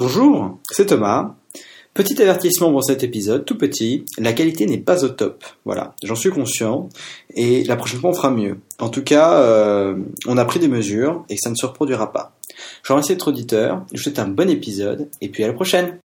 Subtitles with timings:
[0.00, 1.34] Bonjour, c'est Thomas.
[1.92, 5.44] Petit avertissement pour cet épisode, tout petit, la qualité n'est pas au top.
[5.66, 6.88] Voilà, j'en suis conscient
[7.34, 8.56] et la prochaine fois on fera mieux.
[8.78, 9.94] En tout cas, euh,
[10.26, 12.32] on a pris des mesures et ça ne se reproduira pas.
[12.82, 15.98] Je remercie votre auditeur, je vous souhaite un bon épisode et puis à la prochaine.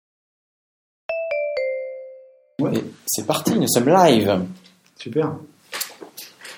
[2.60, 4.42] Et C'est parti, nous sommes live.
[4.98, 5.38] Super.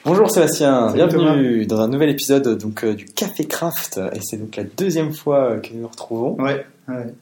[0.05, 4.37] Bonjour Sébastien, Salut bienvenue dans un nouvel épisode donc euh, du Café Craft et c'est
[4.37, 6.41] donc la deuxième fois euh, que nous nous retrouvons.
[6.41, 6.65] Ouais.
[6.87, 7.13] ouais.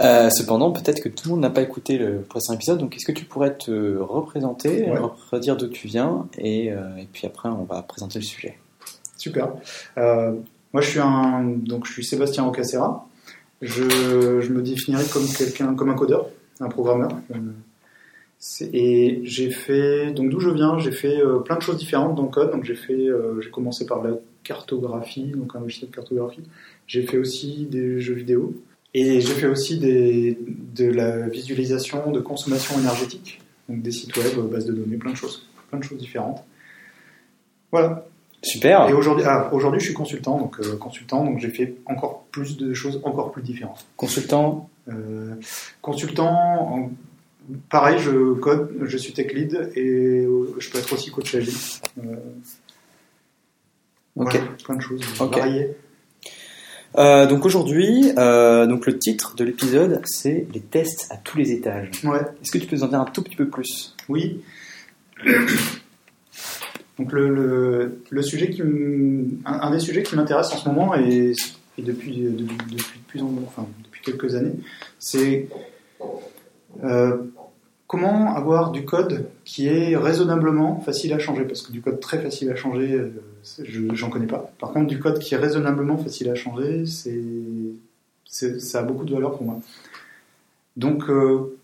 [0.00, 3.06] Euh, cependant, peut-être que tout le monde n'a pas écouté le précédent épisode, donc est-ce
[3.06, 4.98] que tu pourrais te représenter, Ouais.
[5.30, 8.58] redire d'où tu viens, et, euh, et puis après on va présenter le sujet.
[9.16, 9.48] Super.
[9.96, 10.32] Euh,
[10.72, 13.08] moi, je suis un, donc je suis Sébastien Rocacera.
[13.62, 16.28] Je, je me définirais comme quelqu'un, comme un codeur,
[16.60, 17.10] un programmeur.
[18.72, 22.28] Et j'ai fait, donc d'où je viens, j'ai fait plein de choses différentes dans le
[22.28, 22.50] code.
[22.52, 23.08] Donc j'ai fait,
[23.40, 24.10] j'ai commencé par la
[24.44, 26.42] cartographie, donc un logiciel de cartographie.
[26.86, 28.54] J'ai fait aussi des jeux vidéo.
[28.98, 30.38] Et j'ai fait aussi des,
[30.74, 35.16] de la visualisation de consommation énergétique, donc des sites web, bases de données, plein de
[35.16, 36.42] choses, plein de choses différentes.
[37.70, 38.06] Voilà.
[38.42, 42.24] Super Et aujourd'hui, ah, aujourd'hui, je suis consultant, donc euh, consultant, donc j'ai fait encore
[42.30, 43.86] plus de choses, encore plus différentes.
[43.96, 45.34] Consultant, Euh,
[45.82, 46.90] consultant,
[47.68, 51.58] pareil, je code, je suis tech lead et euh, je peux être aussi coach agile.
[51.98, 52.14] Euh,
[54.14, 54.32] ok.
[54.32, 55.36] voilà, plein de choses Ok.
[55.36, 55.76] variées.
[56.98, 61.52] Euh, donc aujourd'hui, euh, donc le titre de l'épisode, c'est les tests à tous les
[61.52, 61.90] étages.
[62.04, 62.20] Ouais.
[62.42, 63.94] Est-ce que tu peux nous en dire un tout petit peu plus?
[64.08, 64.40] Oui.
[66.98, 70.68] Donc le, le, le sujet qui m- un, un des sujets qui m'intéresse en ce
[70.68, 71.32] moment et,
[71.76, 72.30] et depuis, de-
[72.70, 74.54] depuis, plus en- enfin, depuis quelques années,
[74.98, 75.48] c'est
[76.84, 77.18] euh,
[77.86, 81.44] comment avoir du code qui est raisonnablement facile à changer?
[81.44, 83.10] Parce que du code très facile à changer, euh,
[83.62, 84.50] je j'en connais pas.
[84.58, 87.20] Par contre, du code qui est raisonnablement facile à changer, c'est
[88.28, 89.60] ça a beaucoup de valeur pour moi.
[90.76, 91.56] Donc euh,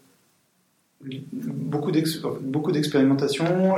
[1.32, 3.76] beaucoup d'ex- beaucoup d'expérimentation.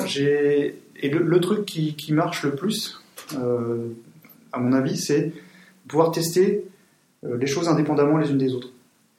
[1.02, 3.02] Et le, truc qui, marche le plus,
[3.36, 3.88] euh,
[4.52, 5.32] à mon avis, c'est
[5.88, 6.64] pouvoir tester
[7.24, 8.70] les choses indépendamment les unes des autres.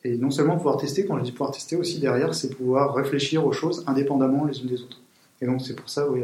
[0.05, 3.43] Et non seulement pouvoir tester, quand je dis pouvoir tester aussi derrière, c'est pouvoir réfléchir
[3.43, 5.01] aux choses indépendamment les unes des autres.
[5.41, 6.21] Et donc c'est pour ça, oui,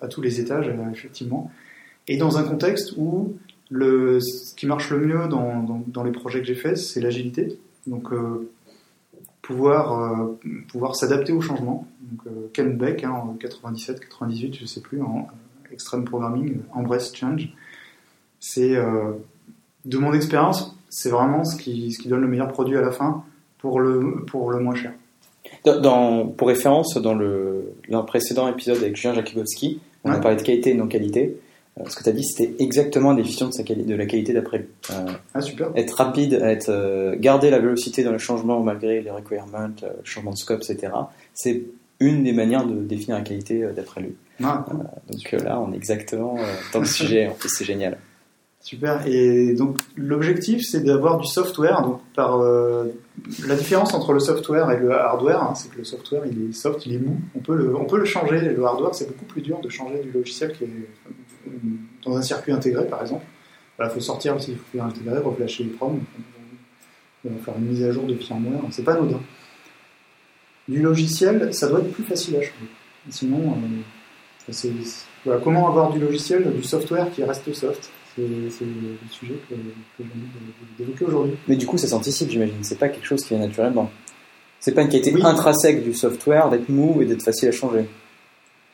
[0.00, 1.50] à, tous les étages, euh, effectivement.
[2.06, 3.34] Et dans un contexte où
[3.70, 7.58] le, ce qui marche le mieux dans, dans, les projets que j'ai faits, c'est l'agilité.
[7.88, 8.48] Donc euh,
[9.42, 11.88] pouvoir, euh, pouvoir s'adapter au changement.
[12.02, 15.26] Donc, Ken Beck, hein, en 97, 98, je sais plus, en
[15.72, 17.52] Extreme Programming, Embrace Change.
[18.38, 18.76] C'est,
[19.84, 22.90] de mon expérience, c'est vraiment ce qui, ce qui donne le meilleur produit à la
[22.92, 23.24] fin
[23.58, 24.92] pour le, pour le moins cher.
[25.64, 30.18] dans, dans- Pour référence, dans le, dans le précédent épisode avec Julien Jakubowski, on a
[30.18, 31.36] parlé de qualité et de non-qualité.
[31.80, 34.06] Euh, ce que tu as dit, c'était exactement la définition de, sa quali- de la
[34.06, 34.66] qualité d'après lui.
[34.92, 35.70] Euh, Ah, super.
[35.74, 40.30] être rapide, être, euh, garder la vélocité dans le changement malgré les requirements, le changement
[40.32, 40.92] de scope, etc.
[41.32, 41.62] C'est
[42.00, 44.14] une des manières de définir la qualité d'après lui.
[44.42, 44.64] Ah,
[45.10, 46.36] Donc là, on est exactement
[46.72, 47.26] dans le sujet.
[47.28, 47.98] En plus, c'est génial.
[48.64, 49.06] Super.
[49.06, 51.82] Et donc l'objectif, c'est d'avoir du software.
[51.82, 52.86] Donc euh,
[53.46, 56.52] la différence entre le software et le hardware, hein, c'est que le software, il est
[56.54, 57.20] soft, il est mou.
[57.36, 57.54] On peut
[57.98, 58.40] le, changer.
[58.40, 60.68] Le hardware, c'est beaucoup plus dur de changer du logiciel qui est
[61.46, 61.50] euh,
[62.06, 63.26] dans un circuit intégré, par exemple.
[63.78, 66.00] Il faut sortir aussi, il faut faire intégrer, reflasher les proms,
[67.22, 68.62] faire une mise à jour de firmware.
[68.70, 69.20] C'est pas anodin.
[70.68, 72.70] Du logiciel, ça doit être plus facile à changer.
[73.10, 73.58] Sinon,
[75.26, 77.90] euh, comment avoir du logiciel, du software qui reste soft?
[78.16, 79.58] C'est le sujet que, que
[80.78, 81.34] j'ai d'évoquer aujourd'hui.
[81.48, 82.54] Mais du coup, ça s'anticipe, j'imagine.
[82.62, 83.90] C'est pas quelque chose qui vient naturellement.
[84.60, 85.20] C'est pas une qualité Oui.
[85.24, 87.86] intrinsèque du software d'être mou et d'être facile à changer.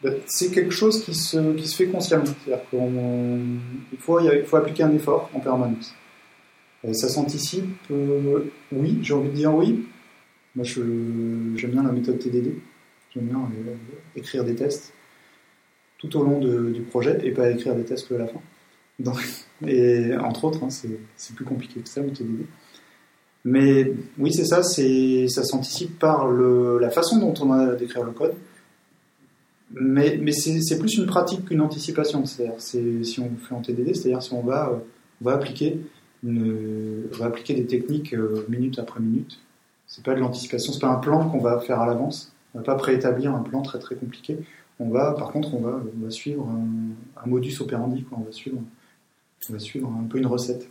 [0.02, 2.24] Ben, C'est quelque chose qui se, qui se fait consciemment.
[2.44, 5.94] C'est-à-dire qu'il faut, il faut appliquer un effort en permanence.
[6.86, 8.40] Et ça s'anticipe, euh,
[8.72, 9.84] oui, j'ai envie de dire oui.
[10.56, 10.80] Moi, je-
[11.56, 12.54] j'aime bien la méthode TDD.
[13.14, 13.74] J'aime bien euh,
[14.16, 14.92] écrire des tests
[15.98, 18.40] tout au long de- du projet et pas écrire des tests que à la fin.
[19.00, 19.16] Donc,
[19.66, 22.46] et entre autres, hein, c'est plus compliqué que ça, le TDD.
[23.44, 28.34] Mais oui, c'est ça, ça s'anticipe par la façon dont on a d'écrire le code.
[29.72, 32.26] Mais, c'est plus une pratique qu'une anticipation.
[32.26, 34.70] C'est-à-dire, c'est- si on fait en TDD, c'est-à-dire si on va,
[35.24, 35.78] euh, appliquer,
[36.22, 39.38] des techniques euh, minute après minute.
[39.86, 42.32] C'est pas de l'anticipation, c'est pas un plan qu'on va faire à l'avance.
[42.54, 44.38] On va pas préétablir un plan très très compliqué.
[44.80, 45.80] On va, par contre, on va,
[46.10, 48.02] suivre un, un modus operandi.
[48.02, 48.18] Quoi.
[48.20, 48.58] On va suivre,
[49.48, 50.68] on va suivre un peu une recette.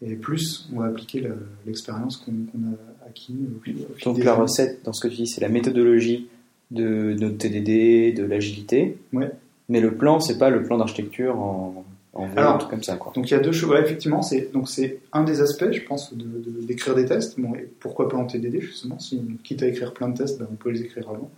[0.00, 1.28] Et plus, on va appliquer
[1.66, 5.16] l'expérience qu'on a acquis au fil, au fil Donc la recette, dans ce que tu
[5.22, 6.28] dis, c'est la méthodologie
[6.70, 8.96] de notre TDD, de l'agilité.
[9.12, 9.30] Ouais.
[9.68, 13.12] Mais le plan, c'est pas le plan d'architecture en, en Alors, comme ça, quoi.
[13.16, 13.70] Donc il y a deux choses.
[13.70, 17.38] Ouais, effectivement, c'est donc c'est un des aspects, je pense, de- de- d'écrire des tests.
[17.40, 20.46] Bon, et pourquoi pas en TDD justement Si quitte à écrire plein de tests, ben,
[20.50, 21.30] on peut les écrire avant.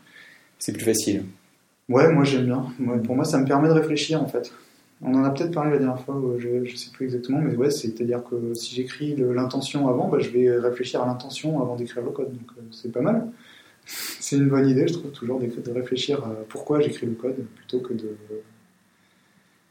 [0.59, 1.25] C'est plus facile.
[1.89, 2.67] Ouais, moi j'aime bien.
[2.81, 4.53] Ouais, pour moi, ça me permet de réfléchir en fait.
[5.03, 7.57] On en a peut-être parlé la dernière fois, euh, je, je sais plus exactement, mais
[7.57, 12.03] ouais, c'est-à-dire que si j'écris l'intention avant, bah, je vais réfléchir à l'intention avant d'écrire
[12.03, 13.29] le code, donc euh, c'est pas mal.
[13.87, 17.81] C'est une bonne idée, je trouve, toujours de réfléchir à pourquoi j'écris le code plutôt
[17.81, 18.15] que de.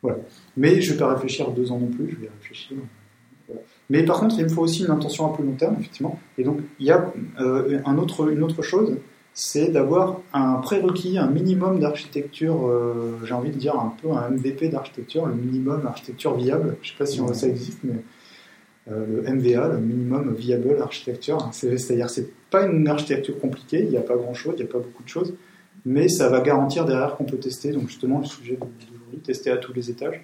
[0.01, 0.17] Voilà.
[0.57, 2.77] Mais je vais pas réfléchir deux ans non plus, je vais réfléchir.
[3.89, 6.19] Mais par contre, il me faut aussi une intention à plus long terme, effectivement.
[6.37, 8.97] Et donc, il y a euh, un autre, une autre chose,
[9.41, 14.29] c'est d'avoir un prérequis, un minimum d'architecture, euh, j'ai envie de dire un peu un
[14.31, 16.75] MVP d'architecture, le minimum architecture viable.
[16.81, 18.03] Je sais pas si on- ça existe, mais
[18.91, 23.81] euh, le MVA, le minimum viable architecture, hein, c'est- c'est-à-dire c'est pas une architecture compliquée,
[23.83, 25.33] il n'y a pas grand-chose, il n'y a pas beaucoup de choses,
[25.85, 27.71] mais ça va garantir derrière qu'on peut tester.
[27.71, 30.21] Donc justement, le sujet d'aujourd'hui, tester à tous les étages.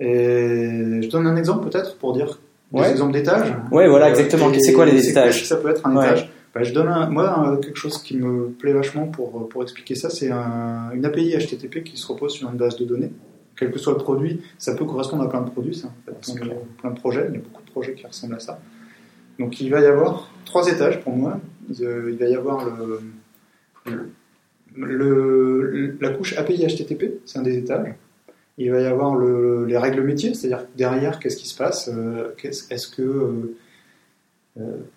[0.00, 2.40] Et je donne un exemple peut-être pour dire
[2.72, 2.90] des Ouais.
[2.90, 3.54] exemples d'étages.
[3.70, 4.50] Ouais, voilà, Euh, exactement.
[4.58, 5.46] C'est quoi les étages?
[5.46, 6.06] Ça peut être un Ouais.
[6.06, 6.31] étage?
[6.54, 10.10] Bah, je donne un- moi quelque chose qui me plaît vachement pour, pour expliquer ça,
[10.10, 13.12] c'est un- une API HTTP qui se repose sur une base de données.
[13.56, 16.34] Quel que soit le produit, ça peut correspondre à plein de produits, ça, en fait,
[16.36, 17.26] plein, de, plein de projets.
[17.28, 18.60] Il y a beaucoup de projets qui ressemblent à ça.
[19.38, 21.40] Donc il va y avoir trois étages pour moi.
[21.70, 21.76] Il
[22.10, 23.00] il va y avoir le,
[23.86, 24.10] le-
[24.76, 27.94] le- la couche API HTTP, c'est un des étages.
[28.58, 32.34] Il va y avoir le- les règles métiers, c'est-à-dire derrière, qu'est-ce qui se passe euh,
[32.42, 33.56] Est-ce que, euh, euh,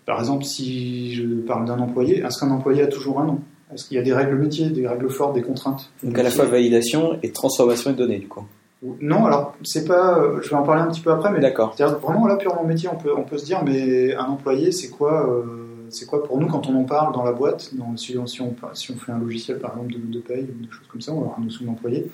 [0.06, 3.40] par exemple, si je parle d'un employé, est-ce qu'un employé a toujours un nom?
[3.74, 5.90] Est-ce qu'il y a des règles métiers, des règles fortes, des contraintes?
[6.04, 8.44] Donc à la fois validation et transformation de données, du coup.
[9.02, 10.20] Non, alors c'est pas.
[10.20, 11.76] euh, Je vais en parler un petit peu après, mais D'accord.
[12.02, 15.28] vraiment là purement métier, on peut on peut se dire, mais un employé, c'est quoi
[15.28, 15.44] euh,
[15.90, 17.74] C'est quoi pour nous quand on en parle dans la boîte?
[17.74, 20.44] Dans, si, on, si, on, si on fait un logiciel par exemple de, de paye
[20.44, 22.12] ou des choses comme ça, on va avoir une notion d'employé.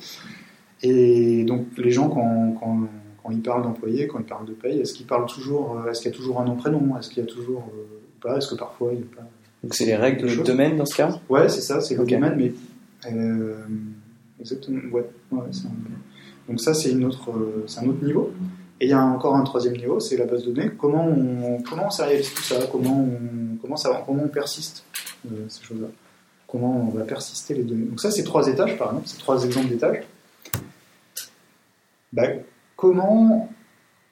[0.83, 2.77] Et donc les gens quand, quand,
[3.23, 6.01] quand ils parlent d'employé, quand ils parlent de paye, est-ce qu'ils parlent toujours euh, Est-ce
[6.01, 6.97] qu'il y a toujours un nom prénom?
[6.97, 8.38] Est-ce qu'il y a toujours euh, ou pas?
[8.38, 9.27] Est-ce que parfois il n'y a pas
[9.63, 11.19] Donc c'est les règles de domaine dans ce cas?
[11.29, 12.53] Ouais, c'est ça, c'est le domaine, mais
[13.12, 13.56] euh,
[14.39, 14.79] exactement.
[14.91, 15.71] Ouais, ouais, c'est un-
[16.50, 17.29] Donc ça, c'est une autre,
[17.68, 18.31] c'est un autre niveau.
[18.79, 20.71] Et il y a encore un troisième niveau, c'est la base de données.
[20.75, 22.56] Comment on, comment on sérialise tout ça?
[22.71, 24.83] Comment on, comment ça, comment on persiste
[25.31, 25.88] euh, ces choses-là?
[26.47, 27.85] Comment on va persister les données?
[27.85, 30.03] Donc ça, c'est trois étages, par exemple, c'est trois exemples d'étages.
[32.12, 32.24] Bah,
[32.81, 33.47] comment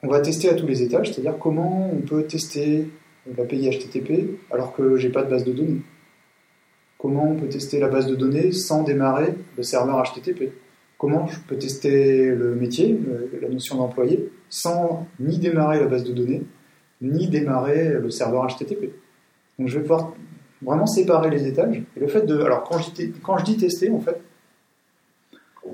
[0.03, 2.87] on va tester à tous les étages, c'est-à-dire comment on peut tester
[3.35, 5.81] l'API HTTP alors que j'ai pas de base de données.
[6.99, 10.51] Comment on peut tester la base de données sans démarrer le serveur HTTP
[10.99, 16.03] Comment je peux tester le métier, le- la notion d'employé, sans ni démarrer la base
[16.03, 16.43] de données,
[17.01, 18.91] ni démarrer le serveur HTTP
[19.57, 20.13] Donc je vais pouvoir
[20.61, 21.81] vraiment séparer les étages.
[21.95, 22.77] Et le fait de, alors quand
[23.23, 24.17] quand je dis tester, en fait,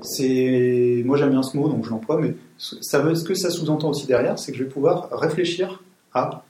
[0.02, 4.06] c'est, moi j'aime bien ce mot, donc je l'emploie, mais ce que ça sous-entend aussi
[4.06, 5.82] derrière, c'est que je vais pouvoir réfléchir
[6.12, 6.44] à.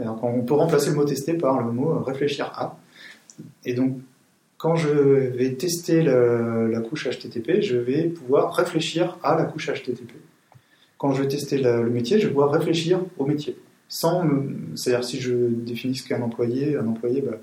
[0.00, 2.78] Alors, on peut remplacer le mot tester par le mot réfléchir à.
[3.64, 3.98] Et donc,
[4.56, 10.12] quand je vais tester la couche HTTP, je vais pouvoir réfléchir à la couche HTTP.
[10.98, 13.56] Quand je vais tester le métier, je vais pouvoir réfléchir au métier.
[13.88, 14.22] Sans
[14.76, 17.38] c'est-à-dire si je définis ce qu'est un employé, un employé, bah,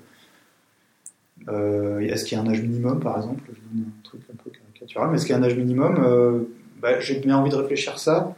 [1.48, 4.36] euh, est-ce qu'il y a un âge minimum par exemple Je donne un truc un
[4.36, 4.47] peu
[4.88, 6.40] caricatural, mais est-ce qu'il y a un âge minimum euh,
[6.80, 8.34] bah, J'ai bien envie de réfléchir ça,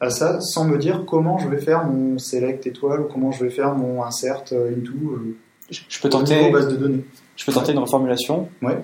[0.00, 3.44] à ça sans me dire comment je vais faire mon select étoile ou comment je
[3.44, 5.36] vais faire mon insert euh, into euh,
[5.70, 7.04] Je je peux tenter, base de données.
[7.36, 8.48] je peux tenter une reformulation.
[8.62, 8.78] Ouais.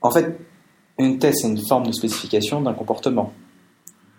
[0.00, 0.38] En fait,
[0.98, 3.32] une test, c'est une forme de spécification d'un comportement.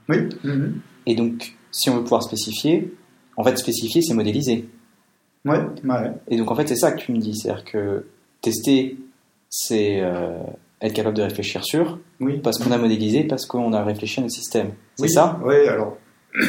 [0.09, 0.29] Oui.
[0.43, 0.79] Mhm.
[1.05, 2.93] Et donc, si on veut pouvoir spécifier,
[3.38, 4.67] en fait, spécifier, c'est modéliser.
[5.45, 6.11] Ouais, ouais.
[6.27, 7.35] Et donc, en fait, c'est ça que tu me dis.
[7.35, 8.05] C'est-à-dire que
[8.41, 8.97] tester,
[9.50, 10.39] c'est euh,
[10.82, 12.39] être capable de réfléchir sur, Oui.
[12.39, 14.72] parce qu'on a modélisé, parce qu'on a réfléchi à notre système.
[14.96, 15.10] C'est Oui.
[15.10, 15.98] ça Oui, alors,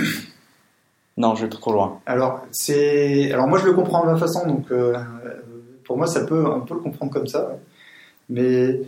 [1.16, 2.00] Non, je vais trop loin.
[2.04, 4.92] alors, c'est, alors moi je le comprends de ma façon, donc euh,
[5.84, 7.48] pour moi ça peut, on peut le comprendre comme ça.
[7.48, 7.56] ouais.
[8.28, 8.80] Mais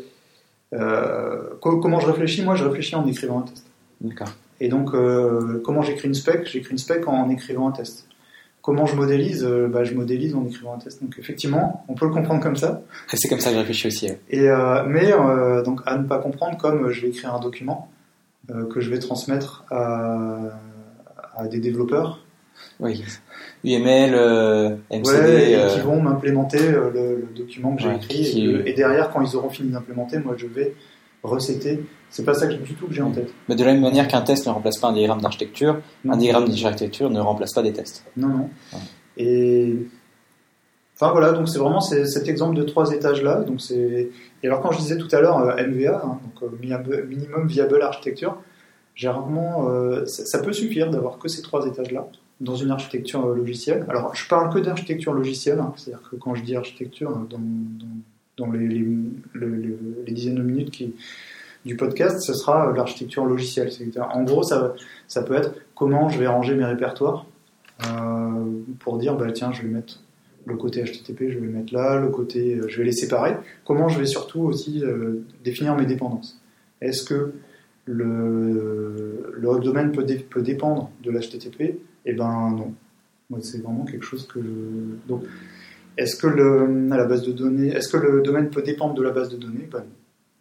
[0.74, 2.42] euh, co- comment je réfléchis?
[2.44, 3.64] Moi je réfléchis en écrivant un test.
[4.02, 4.28] D'accord.
[4.60, 6.44] Et donc, euh, comment j'écris une spec?
[6.46, 8.06] J'écris une spec en écrivant un test.
[8.62, 11.02] Comment je modélise Euh, bah, Je modélise en écrivant un test.
[11.02, 12.82] Donc, effectivement, on peut le comprendre comme ça.
[13.14, 14.06] C'est comme ça que je réfléchis aussi.
[14.06, 14.20] ouais.
[14.30, 17.88] Et, euh, mais euh, donc, à ne pas comprendre comme je vais écrire un document
[18.50, 20.38] euh, que je vais transmettre à,
[21.36, 22.20] à des développeurs
[22.80, 23.04] Oui.
[23.64, 24.12] UML,
[24.90, 25.08] MCD.
[25.08, 28.22] ouais, et qui vont m'implémenter le, le document que j'ai Ouais, écrit.
[28.22, 30.74] qui- Et, que- et derrière, quand ils auront fini d'implémenter, moi, je vais
[31.22, 31.84] recéter.
[32.10, 33.32] C'est pas ça que, du tout que j'ai en tête.
[33.48, 36.48] Mais de la même manière qu'un test ne remplace pas un diagramme d'architecture, un diagramme
[36.48, 38.04] d'architecture ne remplace pas des tests.
[38.16, 38.50] Non, non.
[38.72, 38.78] Ouais.
[39.18, 39.76] Et
[40.94, 43.40] enfin voilà, donc c'est vraiment cet exemple de trois étages là.
[43.40, 44.10] Donc c'est
[44.42, 47.82] et alors quand je disais tout à l'heure euh, MVA, hein, donc euh, Minimum Viable
[47.82, 48.38] Architecture,
[48.94, 52.08] j'ai rarement, euh, ça, ça peut suffire d'avoir que ces trois étages-là
[52.40, 53.84] dans une architecture euh, logicielle.
[53.88, 57.38] Alors, je parle que d'architecture logicielle, hein, c'est-à-dire que quand je dis architecture, euh, dans,
[57.38, 57.86] dans,
[58.38, 58.78] dans les, les,
[59.32, 60.94] le- le- les dizaines de minutes qui,
[61.66, 63.68] du podcast, ce sera euh, l'architecture logicielle.
[64.12, 64.74] En gros, ça,
[65.08, 67.26] ça peut être comment je vais ranger mes répertoires
[67.86, 68.44] euh,
[68.80, 70.00] pour dire, bah, tiens, je vais mettre
[70.46, 73.36] le côté HTTP, je vais mettre là, le côté, euh, je vais les séparer.
[73.66, 74.82] Comment je vais surtout aussi
[75.44, 76.40] définir mes dépendances.
[76.80, 77.32] Est-ce que
[77.84, 82.72] le, le domaine peut, peut dépendre de l'HTTP Eh ben non.
[83.30, 84.48] Moi, c'est vraiment quelque chose que je...
[85.08, 85.22] Donc,
[85.98, 89.10] est-ce que le, la base de données, est-ce que le domaine peut dépendre de la
[89.10, 89.84] base de données Ben.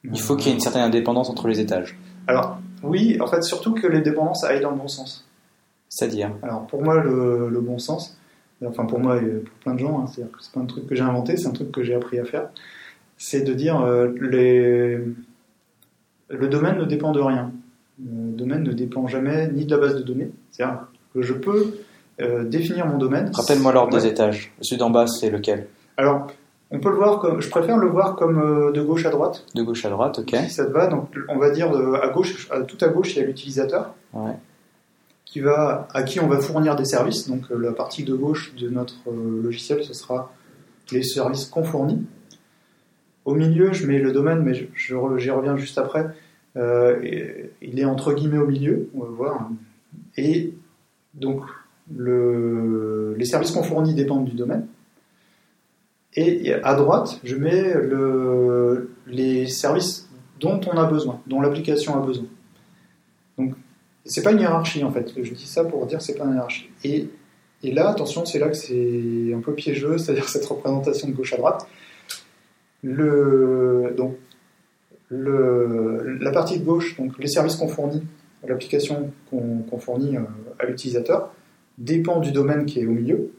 [0.03, 1.97] Il faut qu'il y ait une certaine indépendance entre les étages.
[2.27, 5.27] Alors, oui, en fait, surtout que les dépendances aillent dans le bon sens.
[5.89, 6.31] C'est-à-dire?
[6.43, 8.17] Alors, pour moi, le, le bon sens,
[8.65, 10.87] enfin pour moi et pour plein de gens, hein, c'est-à-dire que c'est pas un truc
[10.87, 12.49] que j'ai inventé, c'est un truc que j'ai appris à faire,
[13.17, 14.99] c'est de dire euh, les...
[16.29, 17.51] le domaine ne dépend de rien.
[17.99, 20.29] Le domaine ne dépend jamais ni de la base de données.
[20.51, 21.77] C'est-à-dire que je peux
[22.21, 23.31] euh, définir mon domaine.
[23.33, 24.01] Rappelle-moi l'ordre Ouais.
[24.01, 24.51] des étages.
[24.61, 25.67] Celui d'en bas, c'est lequel?
[25.97, 26.27] Alors,
[26.71, 29.45] on peut le voir comme, je préfère le voir comme euh, de gauche à droite,
[29.55, 30.35] De gauche à droite, ok.
[30.35, 30.87] si ça te va.
[30.87, 33.93] Donc, on va dire de- à gauche, à- tout à gauche, il y a l'utilisateur.
[34.13, 34.33] Ouais.
[35.25, 37.27] qui va, à qui on va fournir des services.
[37.27, 40.31] Donc euh, la partie de gauche de notre euh, logiciel, ce sera
[40.93, 42.05] les services qu'on fournit.
[43.25, 46.07] Au milieu, je mets le domaine, mais je- je re- j'y reviens juste après.
[46.55, 49.49] Euh, et- il est entre guillemets au milieu, on va voir.
[50.15, 50.53] Et
[51.13, 51.41] donc
[51.95, 54.67] le, les services qu'on fournit dépendent du domaine.
[56.15, 62.05] Et à droite, je mets le, les services dont on a besoin, dont l'application a
[62.05, 62.25] besoin.
[63.37, 63.53] Donc
[64.03, 65.13] c'est pas une hiérarchie en fait.
[65.15, 66.69] Je dis ça pour dire que c'est pas une hiérarchie.
[66.83, 67.09] Et,
[67.71, 71.37] là, attention, c'est là que c'est un peu piégeux, c'est-à-dire cette représentation de gauche à
[71.37, 71.67] droite.
[72.83, 74.15] Donc,
[75.11, 78.03] la partie de gauche, donc les services qu'on fournit,
[78.47, 80.21] l'application qu'on qu'on fournit euh,
[80.59, 81.33] à l'utilisateur,
[81.77, 83.31] dépend du domaine qui est au milieu.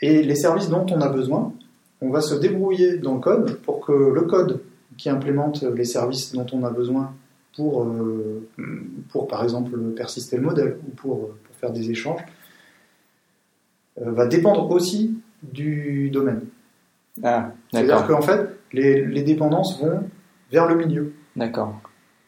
[0.00, 1.52] Et les services dont on a besoin,
[2.00, 4.60] on va se débrouiller dans le code pour que le code
[4.96, 7.14] qui implémente les services dont on a besoin
[7.54, 8.46] pour, euh,
[9.10, 12.20] pour par exemple persister le modèle ou pour, pour faire des échanges,
[14.00, 16.42] euh, va dépendre aussi du domaine.
[17.22, 20.02] Ah, C'est-à-dire qu'en fait, les, les dépendances vont
[20.50, 21.14] vers le milieu.
[21.34, 21.80] D'accord.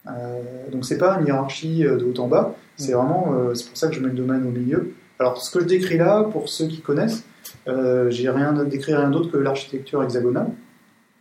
[0.06, 3.68] Euh, donc c'est pas une hiérarchie euh, de haut en bas, c'est vraiment, euh, c'est
[3.68, 4.94] pour ça que je mets le domaine au milieu.
[5.18, 7.24] Alors ce que je décris là, pour ceux qui connaissent,
[7.66, 10.50] euh, j'ai rien décrit rien d'autre que l'architecture hexagonale.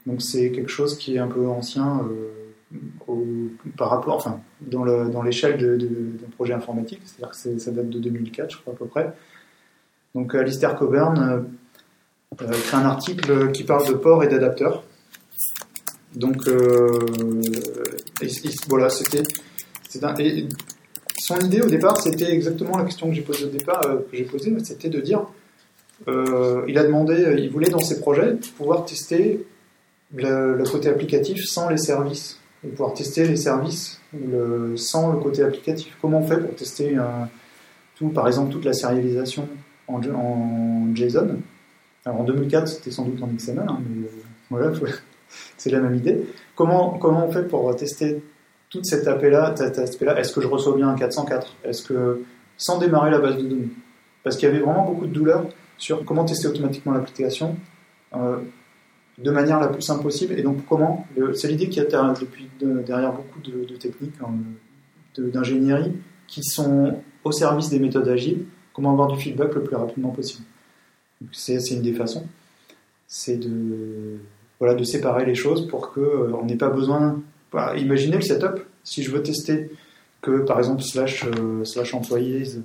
[0.05, 2.01] Donc c'est quelque chose qui est un peu ancien
[3.09, 7.89] euh, par rapport, enfin dans le- dans l'échelle d'un projet informatique, c'est-à-dire que ça date
[7.89, 9.13] de 2004, je crois à peu près.
[10.15, 11.17] Donc Alistair Coburn
[12.37, 14.83] euh, crée un article qui parle de port et d'adapteurs.
[16.15, 16.47] Donc,
[18.69, 19.23] voilà, c'était.
[21.17, 24.15] Son idée au départ, c'était exactement la question que j'ai posée au départ, euh, que
[24.15, 25.25] j'ai posée, c'était de dire,
[26.07, 29.45] euh, il a demandé, euh, il voulait dans ses projets pouvoir tester
[30.15, 33.99] le, côté applicatif sans les services, et pouvoir tester les services
[34.75, 35.97] sans le côté applicatif.
[36.01, 36.97] Comment on fait pour tester
[37.95, 39.47] tout, par exemple, toute la sérialisation
[39.87, 40.01] en,
[40.95, 41.39] JSON?
[42.05, 44.07] Alors en 2004, c'était sans doute en XML, hein, mais
[44.49, 44.71] voilà,
[45.57, 46.25] c'est la même idée.
[46.55, 48.21] Comment, comment on fait pour tester
[48.77, 52.21] toute cet aspect-là Est-ce que je reçois bien un 404 Est-ce que
[52.57, 53.69] sans démarrer la base de données?
[54.23, 55.45] Parce qu'il y avait vraiment beaucoup de douleur
[55.77, 57.55] sur comment tester automatiquement l'application
[58.15, 58.37] euh,
[59.17, 60.33] de manière la plus simple possible.
[60.37, 61.05] Et donc comment
[61.35, 64.31] C'est l'idée qui a derrière- depuis de- derrière beaucoup de, techniques hein,
[65.17, 65.93] d'ingénierie
[66.27, 68.45] qui sont au service des méthodes agiles.
[68.73, 70.43] Comment avoir du feedback le plus rapidement possible.
[71.31, 72.25] C'est une des façons.
[73.07, 74.17] C'est de
[74.59, 77.21] voilà, de séparer les choses pour que euh, n'ait pas besoin.
[77.51, 78.59] Voilà, imaginez le setup.
[78.87, 79.69] Si je veux tester
[80.21, 82.61] que par exemple slash euh, slash employees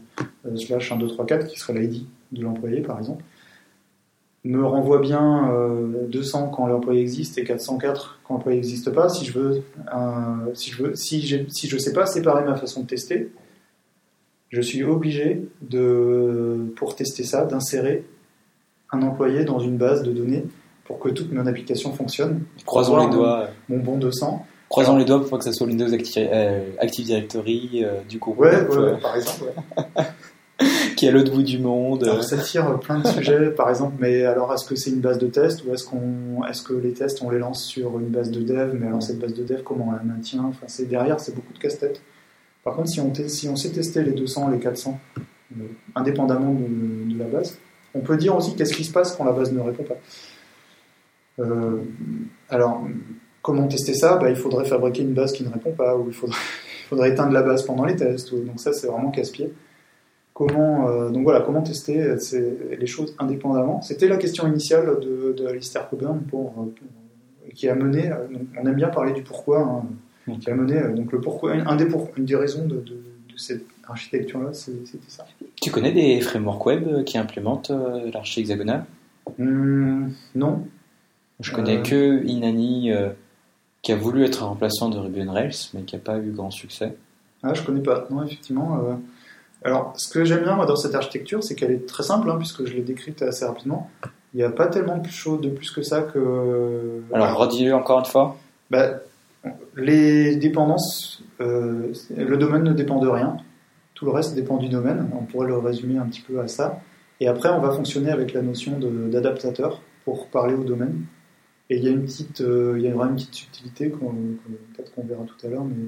[0.47, 3.25] euh, slash 1 2 3 4 qui serait l'ID de l'employé par exemple
[4.45, 9.09] me renvoie bien euh, 200 quand l'employé existe et 404 quand l'employé n'existe pas.
[9.09, 9.62] Si je veux,
[10.55, 13.33] si je veux, si si je sais pas séparer ma façon de tester,
[14.50, 18.05] je suis obligé de, pour tester ça, d'insérer
[18.93, 20.45] un employé dans une base de données
[20.85, 22.43] pour que toute mon application fonctionne.
[22.64, 23.49] Croisons les doigts.
[23.69, 24.47] Mon bon 200.
[24.73, 28.38] Croisons les doigts pour que ça soit Windows Active, euh, Active Directory euh, du groupe
[28.38, 29.52] Ouais, euh, ouais, par exemple.
[29.87, 30.05] ouais.
[30.97, 32.05] qui est à l'autre bout du monde.
[32.05, 35.19] Alors, ça tire plein de sujets, par exemple, mais alors est-ce que c'est une base
[35.19, 38.31] de test ou est-ce qu'on, est-ce que les tests on les lance sur une base
[38.31, 40.45] de dev, mais alors cette base de dev comment on la maintient?
[40.45, 42.00] Enfin, c'est derrière, c'est beaucoup de casse-tête.
[42.64, 45.64] Par contre, si on, si on sait tester les 200, les 400, euh,
[45.95, 47.59] indépendamment de, de la base,
[47.93, 49.99] on peut dire aussi qu'est-ce qui se passe quand la base ne répond pas.
[51.41, 51.83] Euh,
[52.49, 52.87] alors,
[53.43, 56.15] comment tester ça Bah, Il faudrait fabriquer une base qui ne répond pas, ou il
[56.15, 56.39] faudrait,
[56.85, 58.33] il faudrait éteindre la base pendant les tests.
[58.33, 59.53] Donc ça, c'est vraiment casse-pied.
[60.33, 62.17] Comment, euh, donc voilà, comment tester euh,
[62.79, 66.73] les choses indépendamment C'était la question initiale de, de Alistair Coburn pour,
[67.55, 68.11] qui a mené.
[68.59, 69.61] on aime bien parler du pourquoi.
[69.61, 71.53] Hein, qui a mené donc le pourquoi.
[71.53, 73.03] Un des une des raisons de, de,
[73.37, 75.27] cette architecture-là, c'était ça.
[75.61, 77.73] Tu connais des frameworks web qui implémentent
[78.13, 78.85] l'archi hexagonale
[79.37, 80.65] hmm, Non.
[81.41, 82.93] Je connais que Inani
[83.83, 86.31] qui a voulu être un remplaçant de Ruby on Rails, mais qui n'a pas eu
[86.31, 86.95] grand succès.
[87.43, 88.07] Ah, je connais pas.
[88.11, 88.79] Non, effectivement.
[88.79, 88.95] Euh,
[89.65, 92.37] alors, ce que j'aime bien moi dans cette architecture, c'est qu'elle est très simple, hein,
[92.39, 93.91] puisque je l'ai décrite assez rapidement.
[94.35, 97.03] Il n'y a pas tellement de choses de plus que ça que.
[97.12, 98.37] Alors, redis-le encore une fois.
[98.71, 99.01] Bah,
[99.77, 103.37] les dépendances, euh, le domaine ne dépend de rien.
[103.95, 105.11] Tout le reste dépend du domaine.
[105.12, 106.81] On pourrait le résumer un petit peu à ça.
[107.21, 111.03] Et après, on va fonctionner avec la notion d'adaptateur pour parler au domaine.
[111.73, 114.12] Et il y a une petite, euh, il y a vraiment une petite subtilité qu'on,
[114.75, 115.87] peut-être qu'on verra tout à l'heure, mais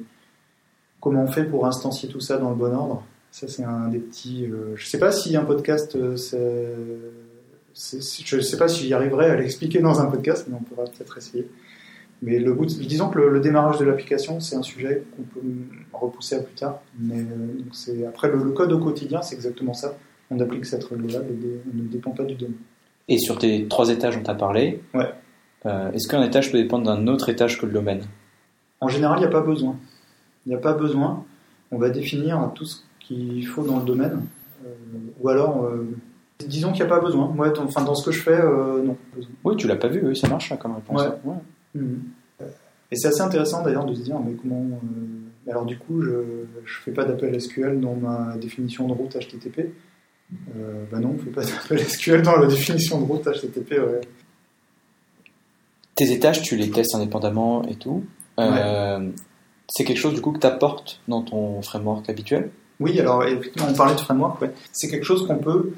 [0.98, 3.04] comment on fait pour instancier tout ça dans le bon ordre?
[3.30, 4.46] Ça, c'est un des petits.
[4.46, 6.16] Euh, je sais pas si un podcast, euh,
[7.74, 10.84] c'est, je sais pas si j'y arriverai à l'expliquer dans un podcast, mais on pourra
[10.84, 11.50] peut-être essayer.
[12.22, 15.46] Mais le bout, disons que le, démarrage de l'application, c'est un sujet qu'on peut
[15.92, 16.80] repousser à plus tard.
[16.98, 17.26] Mais
[17.72, 19.98] c'est après le, code au quotidien, c'est exactement ça.
[20.30, 22.56] On applique cette règle-là, on ne dépend pas du domaine.
[23.08, 24.80] Et sur tes trois étages, on t'a parlé.
[24.94, 25.12] Ouais.
[25.66, 28.02] Euh, est-ce qu'un étage peut dépendre d'un autre étage que le domaine?
[28.80, 29.76] En général, il n'y a pas besoin.
[30.44, 31.24] Il n'y a pas besoin.
[31.70, 34.26] On va définir tout ce qu'il faut dans le domaine.
[34.64, 34.68] Euh,
[35.20, 35.88] ou alors, euh,
[36.46, 37.28] disons qu'il n'y a pas besoin.
[37.28, 38.96] Moi, enfin, dans ce que je fais, non.
[39.44, 41.02] Oui, tu l'as pas vu, oui, ça marche hein, comme réponse.
[41.24, 41.34] Ouais.
[41.74, 42.02] Mhm.
[42.90, 44.80] Et c'est assez intéressant d'ailleurs de se dire, mais comment.
[45.48, 49.72] alors, du coup, je ne fais pas d'appel SQL dans ma définition de route HTTP.
[50.92, 53.80] bah non, on ne fait pas d'appel SQL dans la définition de route HTTP.
[55.94, 58.04] Tes étages, tu les testes indépendamment et tout.
[58.40, 59.10] Euh,
[59.68, 62.50] c'est quelque chose du coup que tu apportes dans ton framework habituel?
[62.80, 64.50] Oui, alors effectivement, on parlait de framework, ouais.
[64.72, 65.72] c'est quelque chose qu'on peut.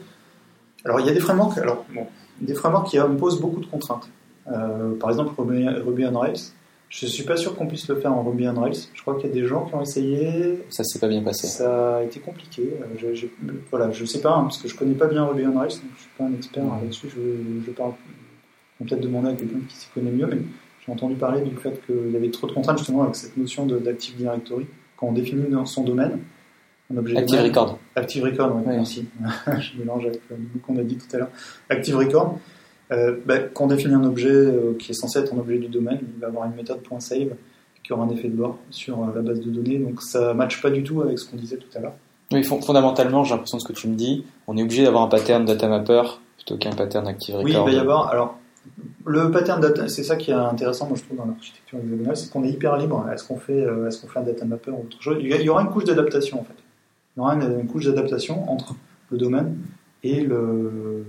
[0.85, 2.07] Alors il y a des frameworks, alors, bon,
[2.41, 4.09] des frameworks qui imposent beaucoup de contraintes.
[4.51, 6.53] Euh, par exemple, Ruby, on Rails.
[6.89, 8.79] Je ne suis pas sûr qu'on puisse le faire en Ruby on Rails.
[8.95, 10.65] Je crois qu'il y a des gens qui ont essayé.
[10.71, 11.49] Ça s'est pas bien passé.
[11.49, 12.75] Ça a été compliqué.
[12.81, 13.27] Euh, je, je,
[13.71, 15.91] voilà, je sais pas, hein, parce que je connais pas bien Ruby on Rails, donc
[15.97, 17.09] je suis pas un expert là-dessus.
[17.11, 17.93] Je, je parle
[18.85, 20.39] peut-être demander à quelqu'un qui s'y connaît mieux, mais
[20.85, 23.67] j'ai entendu parler du fait qu'il y avait trop de contraintes justement avec cette notion
[23.67, 26.21] d'Active Directory quand on définit son domaine.
[26.93, 27.79] Un objet Active Record.
[27.97, 29.09] Active Record, oui, merci.
[29.59, 31.31] Je mélange avec le mot qu'on a dit tout à l'heure.
[31.69, 32.39] Active Record.
[32.93, 35.67] Euh, bah, quand on définit un objet euh, qui est censé être un objet du
[35.67, 37.31] domaine, il va avoir une méthode .save
[37.83, 39.79] qui aura un effet de bord sur euh, la base de données.
[39.79, 41.95] Donc ça ne matche pas du tout avec ce qu'on disait tout à l'heure.
[42.33, 45.09] Oui, fondamentalement, j'ai l'impression de ce que tu me dis, on est obligé d'avoir un
[45.09, 46.03] pattern data mapper
[46.37, 47.65] plutôt qu'un pattern Active Record.
[47.65, 48.09] Oui, il va y avoir.
[48.09, 48.39] Alors,
[49.07, 52.31] le pattern data, c'est ça qui est intéressant, moi je trouve, dans l'architecture hexagonale, c'est
[52.31, 53.09] qu'on est hyper libre.
[53.13, 55.19] Est-ce qu'on fait, euh, est-ce qu'on fait un data mapper ou autre chose?
[55.21, 56.57] Il y aura une couche d'adaptation en fait.
[57.17, 58.75] Il y aura une, couche d'adaptation entre
[59.11, 59.57] le domaine
[60.03, 61.05] et le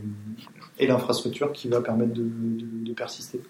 [0.79, 3.41] et l'infrastructure qui va permettre de, de, persister.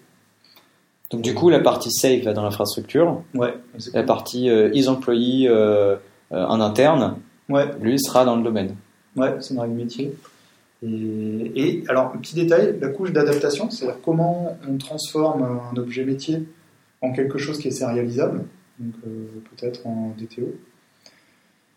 [1.10, 3.22] Donc du coup, la partie save va dans l'infrastructure.
[3.34, 3.54] Ouais.
[3.94, 5.96] La partie euh, is employee euh,
[6.32, 7.16] euh, en interne,
[7.48, 7.66] ouais.
[7.80, 8.76] lui sera dans le domaine.
[9.16, 10.14] Ouais, c'est une règle métier.
[10.82, 16.46] Et, alors, petit détail, la couche d'adaptation, c'est-à-dire comment on transforme un objet métier
[17.02, 18.44] en quelque chose qui est sérialisable,
[18.78, 20.54] donc euh, peut-être en DTO.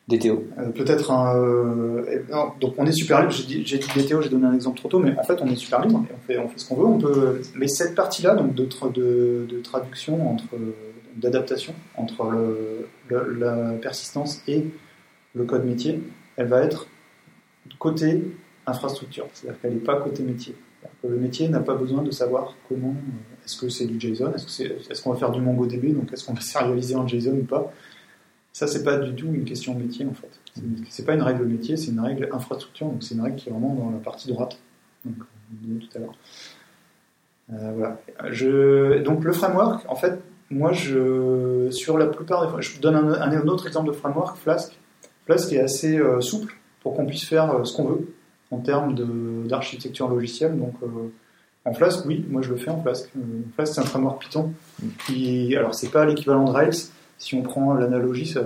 [0.07, 0.43] DTO.
[0.57, 1.35] Euh, peut-être un.
[1.35, 2.23] Euh,
[2.59, 4.99] donc on est super libre, j'ai dit, dit, DTO, j'ai donné un exemple trop tôt,
[4.99, 6.85] mais en fait on est super libre, on fait, on fait ce qu'on veut.
[6.85, 10.57] On peut, mais cette partie-là, donc de, de, de, traduction, entre
[11.15, 12.31] d'adaptation entre
[13.09, 14.65] la persistance et
[15.33, 16.01] le code métier,
[16.35, 16.87] elle va être
[17.79, 18.23] côté
[18.65, 20.55] infrastructure, c'est-à-dire qu'elle n'est pas côté métier.
[21.03, 25.01] le métier n'a pas besoin de savoir comment, euh, est-ce que c'est du JSON, est-ce
[25.01, 27.71] qu'on va faire du MongoDB, donc est-ce qu'on va sérialiser en JSON ou pas.
[28.53, 30.29] Ça, c'est pas du tout une question métier en fait.
[30.89, 33.51] C'est pas une règle métier, c'est une règle infrastructure, donc c'est une règle qui est
[33.51, 34.57] vraiment dans la partie droite.
[35.05, 35.15] Donc,
[35.79, 36.15] tout à l'heure.
[37.53, 38.99] Euh, voilà.
[39.03, 40.19] Donc le framework, en fait,
[40.49, 44.77] moi, je, sur la plupart des fois, je donne un, autre exemple de framework, Flask.
[45.25, 48.13] Flask est assez euh, souple pour qu'on puisse faire ce qu'on veut
[48.51, 48.95] en termes
[49.47, 50.57] d'architecture logicielle.
[50.57, 51.11] Donc, euh,
[51.65, 53.09] en Flask, oui, moi je le fais en Flask.
[53.15, 53.21] Euh,
[53.55, 54.51] Flask, c'est un framework Python.
[55.05, 56.77] Qui, alors, c'est pas l'équivalent de Rails.
[57.17, 58.41] Si on prend l'analogie, ça,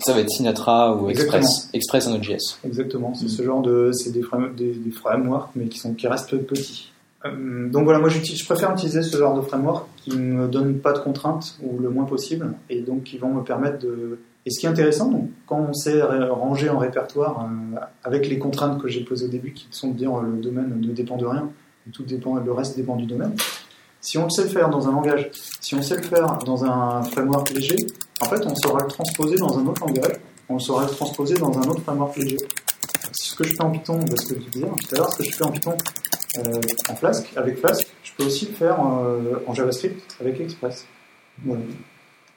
[0.00, 2.58] ça va être Sinatra ou Express, Express en Node.js.
[2.64, 3.28] Exactement, c'est mm.
[3.28, 4.22] ce genre de, c'est des,
[4.56, 6.90] des, frameworks, mais qui sont qui restent petits.
[7.24, 10.78] Euh, donc voilà, moi je préfère utiliser ce genre de framework qui ne me donne
[10.78, 14.50] pas de contraintes ou le moins possible, et donc qui vont me permettre de et
[14.50, 18.88] ce qui est intéressant, quand on sait ranger en répertoire, euh, avec les contraintes que
[18.88, 21.48] j'ai posées au début, qui sont de dire le domaine ne dépend de rien,
[21.92, 23.34] tout dépend, le reste dépend du domaine,
[24.00, 27.02] Si on le sait faire dans un langage, si on sait le faire dans un
[27.02, 27.76] framework léger,
[28.20, 30.16] en fait, on saura le transposer dans un autre langage,
[30.48, 32.38] on saura le transposer dans un autre framework léger.
[33.12, 35.24] Ce que je fais en Python, parce que je disais tout à l'heure, ce que
[35.24, 35.76] je fais en Python
[36.38, 40.84] euh, en Flask, avec Flask, je peux aussi le faire euh, en JavaScript avec Express.
[41.44, 41.62] Voilà.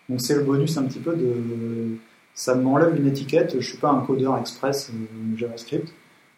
[0.10, 1.98] Donc c'est le bonus un petit peu de...
[2.34, 5.88] Ça m'enlève une étiquette, je suis pas un codeur Express euh, JavaScript,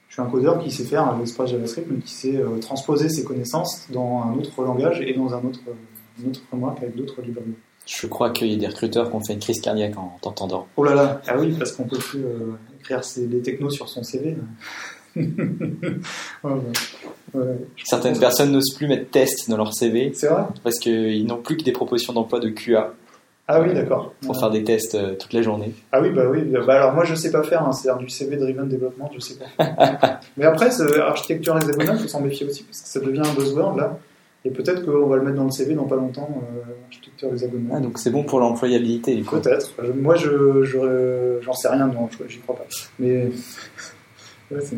[0.08, 3.24] je suis un codeur qui sait faire l'Express JavaScript, mais qui sait euh, transposer ses
[3.24, 5.60] connaissances dans un autre langage et dans un autre,
[6.24, 7.56] un autre framework avec d'autres librairies.
[7.88, 10.68] Je crois qu'il y a des recruteurs qui ont fait une crise cardiaque en t'entendant.
[10.76, 13.90] Oh là là, ah oui, parce qu'on peut plus euh, écrire ses, les technos sur
[13.90, 14.38] son CV.
[15.16, 16.60] Ouais, ouais.
[17.34, 17.58] Ouais.
[17.84, 20.44] Certaines personnes n'osent plus mettre test dans leur CV C'est vrai?
[20.64, 22.94] Parce qu'ils n'ont plus que des propositions d'emploi de QA
[23.50, 24.14] Ah oui, d'accord.
[24.22, 25.74] pour faire des tests euh, toute la journée.
[25.94, 26.42] Ah oui, bah oui.
[26.66, 29.36] Bah alors moi, je sais pas faire, hein, c'est-à-dire du CV driven development, je sais
[29.36, 30.20] pas faire.
[30.38, 33.98] Mais après, architecture hexagonale, faut s'en méfier aussi, parce que ça devient un buzzword là.
[34.46, 37.34] Et peut-être qu'on va le mettre dans le CV dans pas longtemps, euh, architecture Ah,
[37.36, 37.82] hexagonale.
[37.82, 39.38] donc c'est bon pour l'employabilité du coup.
[39.40, 39.74] Peut-être.
[39.96, 42.66] Moi, je, je- j'en sais rien, non, je- j'y crois pas.
[43.00, 43.26] Mais
[44.52, 44.76] ouais, c'est-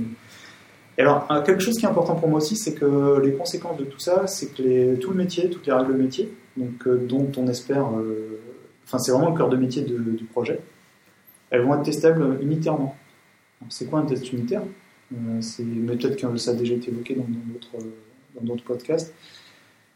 [0.97, 3.85] Et alors, quelque chose qui est important pour moi aussi, c'est que les conséquences de
[3.85, 6.97] tout ça, c'est que les, tout le métier, toutes les règles de métier, donc euh,
[7.07, 8.39] dont on espère, euh,
[8.85, 10.59] enfin, c'est vraiment le cœur de métier du projet,
[11.49, 12.95] elles vont être testables unitairement.
[13.69, 14.61] C'est quoi un test unitaire?
[15.13, 16.15] Euh, c'est- Mais peut-être
[16.49, 17.25] a déjà été évoqué dans
[18.41, 19.13] d'autres podcasts.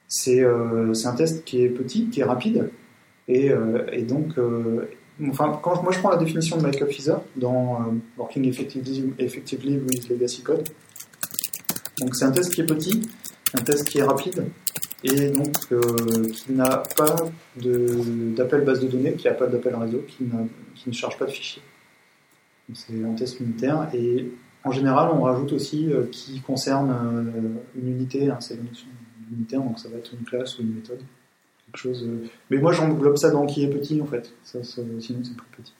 [0.07, 2.69] C'est un test qui est petit, qui est rapide,
[3.27, 3.49] et,
[4.03, 4.33] donc,
[5.29, 7.79] enfin, quand moi je prends la définition de Michael Fizer dans
[8.17, 10.67] Working Effectively, Effectively with Legacy Code,
[11.99, 13.09] donc c'est un test qui est petit,
[13.57, 14.45] un test qui est rapide,
[15.03, 17.15] et donc euh, qui n'a pas
[17.57, 21.61] d'appel base de données, qui n'a pas d'appel réseau, qui, ne charge pas de fichiers.
[22.73, 24.31] C'est un test unitaire, et
[24.63, 28.57] en général on rajoute aussi euh, qui concerne euh, une unité, hein, c'est
[29.31, 31.01] unitaire, donc ça va être une classe ou une méthode
[31.65, 32.07] quelque chose.
[32.49, 34.33] Mais moi, j'englobe ça dans qui est petit, en fait.
[34.43, 35.73] Ça, sinon, c'est plus petit.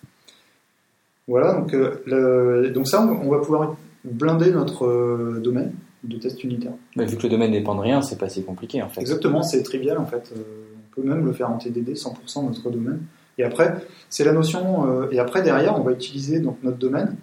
[1.27, 6.73] Voilà, donc, ça, on va pouvoir blinder notre domaine de test unitaire.
[6.95, 9.01] Mais vu que le domaine dépend de rien, c'est pas si compliqué en fait.
[9.01, 10.33] Exactement, c'est trivial, en fait.
[10.35, 10.41] Euh,
[10.91, 13.01] on peut même le faire en TDD, 100% de notre domaine.
[13.37, 13.75] Et après,
[14.09, 14.87] c'est la notion...
[14.87, 17.15] euh, et après, derrière, on va utiliser donc, notre domaine.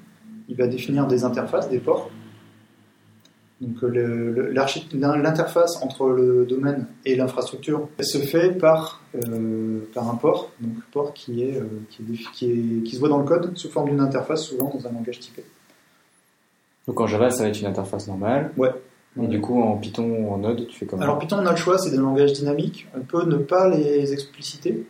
[0.48, 2.10] Il va définir des interfaces, des ports.
[3.60, 10.50] Donc euh, l'interface entre le domaine et l'infrastructure se fait par, euh, par un port,
[10.62, 13.24] donc port qui, est, euh, qui, est défi- qui, est- qui se voit dans le
[13.26, 15.44] code sous forme d'une interface, souvent dans un langage typé.
[16.90, 18.50] Donc en Java, ça va être une interface normale.
[18.56, 18.70] Ouais.
[19.22, 21.52] Et du coup, en Python ou en Node, tu fais comment Alors Python, on a
[21.52, 22.88] le choix, c'est des langages dynamiques.
[22.96, 24.84] On peut ne pas les expliciter.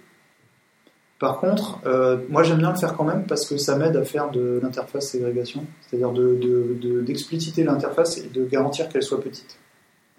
[1.19, 4.05] Par contre, euh, moi j'aime bien le faire quand même parce que ça m'aide à
[4.05, 9.21] faire de l'interface ségrégation, c'est-à-dire de, de- de- d'expliciter l'interface et de garantir qu'elle soit
[9.21, 9.59] petite.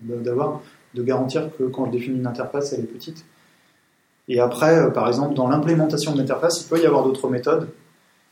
[0.01, 0.61] D'avoir,
[0.93, 3.25] de garantir que quand je définis une interface, elle est petite.
[4.27, 7.67] Et après, euh, par exemple, dans l'implémentation de l'interface, il peut y avoir d'autres méthodes,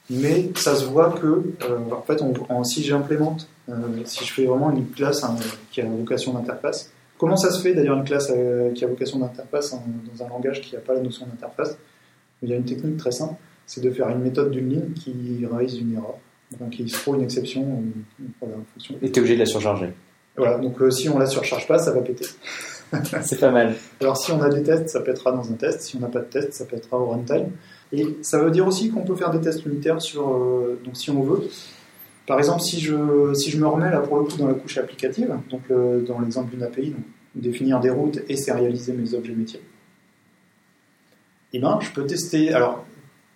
[0.10, 3.74] mais ça se voit que, euh, en fait, on- en- si j'implémente, euh,
[4.06, 5.36] si je fais vraiment une classe hein,
[5.72, 9.20] qui a vocation d'interface, comment ça se fait d'ailleurs une classe euh, qui a vocation
[9.20, 11.78] d'interface dans un langage qui n'a pas la notion d'interface?
[12.42, 13.36] Il y a une technique très simple,
[13.68, 16.16] c'est de faire une méthode d'une ligne qui raise une erreur,
[16.60, 17.84] donc qui se trouve une exception,
[18.42, 18.96] voilà, en fonction.
[19.02, 19.94] Et t'es obligé de la surcharger.
[20.38, 22.26] Voilà, donc euh, si on la surcharge pas, ça va péter.
[23.22, 23.76] c'est pas mal.
[24.02, 25.82] Alors si on a des tests, ça pètera dans un test.
[25.82, 27.50] Si on n'a pas de test, ça pètera au runtime.
[27.92, 31.10] Et ça veut dire aussi qu'on peut faire des tests unitaires sur, euh, donc si
[31.10, 31.50] on veut.
[32.28, 34.78] Par exemple, si je, si je me remets là pour le coup dans la couche
[34.78, 37.02] applicative, donc euh, dans l'exemple d'une API, donc,
[37.36, 39.62] définir des routes et sérialiser mes objets métiers,
[41.54, 42.54] et ben je peux tester.
[42.54, 42.86] Alors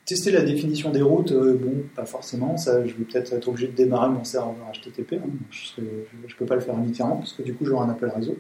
[0.06, 2.58] tester la définition des routes, euh, bon, pas forcément.
[2.58, 5.14] Ça, je vais peut-être être obligé de démarrer mon serveur HTTP.
[5.14, 5.30] hein.
[5.50, 5.82] je,
[6.28, 8.38] je peux pas le faire unitairement parce que du coup j'aurai un appel réseau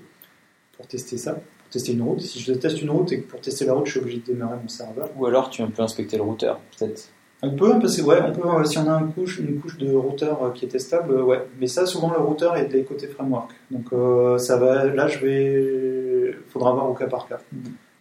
[0.75, 1.39] pour tester ça,
[1.73, 2.21] tester une route.
[2.21, 4.25] Si je teste une route et que pour tester la route, je suis obligé de
[4.25, 5.09] démarrer mon serveur.
[5.17, 7.09] Ou alors tu peux inspecter le routeur, peut-être.
[7.45, 9.77] On peut, parce que ouais, on peut, euh, si on a une couche, une couche
[9.77, 11.45] de routeur euh, qui est testable, euh, ouais.
[11.59, 13.51] Mais ça, souvent, le routeur est des côtés framework.
[13.69, 17.39] Donc, euh, ça va, là, je vais, faudra voir au cas par cas.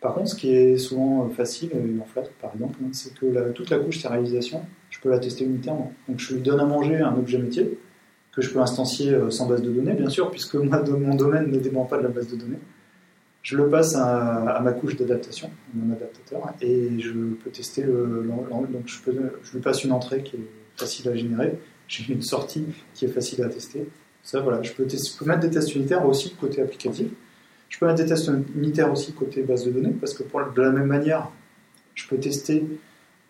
[0.01, 3.51] Par contre, ce qui est souvent facile, en Flutter par exemple, hein, c'est que la-
[3.51, 5.93] toute la couche sérialisation, je peux la tester unitairement.
[6.09, 7.79] Donc, je lui donne à manger un objet métier
[8.33, 11.59] que je peux instancier sans base de données, bien sûr, puisque moi, mon domaine ne
[11.59, 12.59] dépend pas de la base de données.
[13.43, 18.87] Je le passe à, ma couche d'adaptation, mon adaptateur, et je peux tester le, donc
[18.87, 23.09] je, lui passe une entrée qui est facile à générer, j'ai une sortie qui est
[23.09, 23.89] facile à tester.
[24.23, 24.87] Ça, voilà, je peux,
[25.27, 27.09] mettre des tests unitaires aussi côté applicatif.
[27.69, 30.71] Je peux mettre des tests unitaires aussi côté base de données, parce que de la
[30.71, 31.29] même manière,
[31.95, 32.65] je peux tester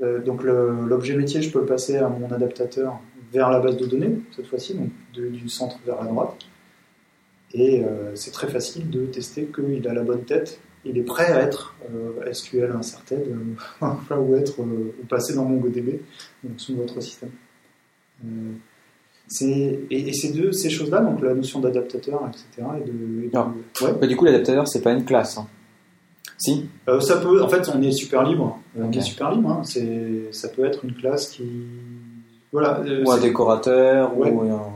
[0.03, 3.01] euh, donc l'objet métier, je peux le passer à mon adaptateur
[3.33, 6.35] vers la base de données, cette fois-ci, donc du centre vers la droite.
[7.54, 11.30] Et euh, c'est très facile de tester qu'il a la bonne tête il est prêt
[11.30, 13.20] à être euh, SQL inserted
[13.82, 13.86] euh,
[14.16, 16.00] ou être ou passer dans MongoDB
[16.42, 17.30] donc sous votre système.
[19.40, 22.66] Et, et ces deux ces choses-là, donc la notion d'adaptateur, etc.
[22.80, 23.54] Et de, et de- Non.
[23.80, 23.94] ouais.
[24.00, 25.38] Bah, du coup, l'adaptateur, c'est pas une classe.
[25.38, 25.46] hein.
[26.36, 28.58] Si Euh, ça peut, en fait, on est super libre.
[28.76, 28.96] On Ok.
[28.96, 29.50] est super libre.
[29.50, 29.62] Hein.
[29.64, 31.44] C'est, ça peut être une classe qui,
[32.52, 32.80] voilà.
[32.80, 34.30] euh, Ou un décorateur Ouais.
[34.30, 34.72] ou un...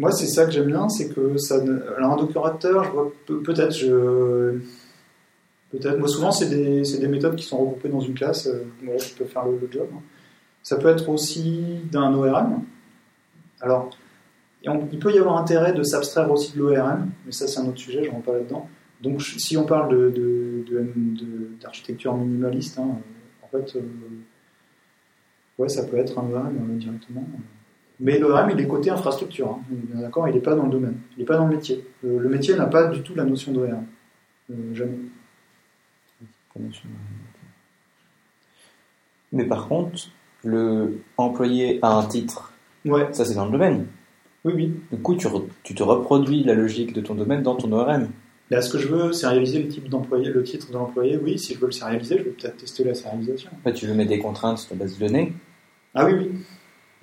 [0.00, 1.62] Moi, c'est ça que j'aime bien, c'est que ça.
[1.62, 4.58] ne- Alors, un décorateur, je vois pe- peut-être, je,
[5.70, 5.98] peut-être.
[5.98, 8.46] Moi, souvent, c'est des, des méthodes qui sont regroupées dans une classe.
[8.46, 9.88] euh, voilà, qui peuvent faire le, job.
[9.94, 10.00] hein.
[10.62, 12.62] Ça peut être aussi d'un ORM.
[13.60, 13.90] Alors,
[14.64, 17.78] il peut y avoir intérêt de s'abstraire aussi de l'ORM, mais ça, c'est un autre
[17.78, 18.04] sujet.
[18.04, 18.68] Je rentre pas là-dedans.
[19.02, 20.64] Donc, je- si on parle de, de-
[20.96, 23.80] de- d'architecture minimaliste, hein, euh, en fait, euh,
[25.58, 27.26] ouais, ça peut être un ORM euh, directement.
[28.00, 29.48] Mais l'ORM, il est côté infrastructure.
[29.48, 29.60] hein.
[29.94, 30.96] D'accord, il n'est pas dans le domaine.
[31.16, 31.84] Il n'est pas dans le métier.
[32.02, 33.84] Le, le métier n'a pas du tout la notion d'ORM.
[34.50, 34.96] Euh, jamais.
[39.32, 40.08] Mais par contre,
[40.44, 42.52] le employé a un titre.
[42.84, 43.86] Ouais, Ça, c'est dans le domaine.
[44.44, 44.74] oui, oui.
[44.90, 48.08] Du coup, tu, re- tu te reproduis la logique de ton domaine dans ton ORM.
[48.50, 51.16] Là, ce que je veux, c'est réaliser le type d'employé, le titre de l'employé.
[51.22, 53.50] Oui, si je veux le sérialiser, je vais peut-être tester la sérialisation.
[53.64, 55.32] Là, tu veux mettre des contraintes sur ta base de données.
[55.94, 56.30] Ah oui, oui.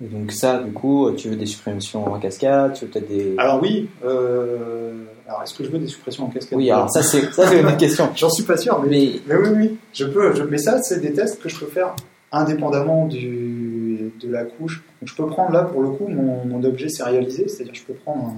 [0.02, 3.34] Et donc ça, du coup, tu veux des suppressions en cascade, tu veux peut-être des...
[3.36, 3.88] Alors oui.
[4.04, 6.56] euh, Alors, est-ce que je veux des suppressions en cascade?
[6.56, 8.08] Oui, alors ça, c'est ça, c'est une autre question.
[8.16, 10.34] J'en suis pas sûr, mais Mais Mais oui, oui, je peux.
[10.34, 10.44] Je...
[10.44, 11.96] Mais ça, c'est des tests que je peux faire
[12.30, 14.12] indépendamment du...
[14.20, 14.84] de la couche.
[15.00, 17.94] Donc, je peux prendre là, pour le coup, mon, mon objet sérialisé, c'est-à-dire je peux
[17.94, 18.36] prendre un...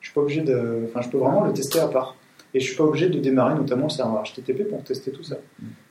[0.00, 0.86] Je suis pas obligé de...
[0.88, 2.16] Enfin, je peux vraiment le tester à part.
[2.54, 5.36] Et je suis pas obligé de démarrer notamment le serveur HTTP pour tester tout ça.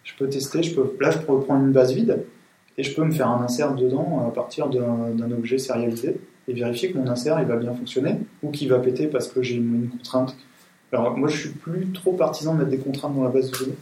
[0.03, 0.95] Je peux tester, je peux...
[0.99, 2.23] là, je peux prendre une base vide
[2.81, 6.17] et je peux me faire un insert dedans à partir d'un objet sérialisé
[6.47, 9.43] et vérifier que mon insert il va bien fonctionner ou qu'il va péter parce que
[9.43, 10.35] j'ai une, une contrainte.
[10.91, 13.57] Alors, moi, je suis plus trop partisan de mettre des contraintes dans la base de
[13.57, 13.77] données.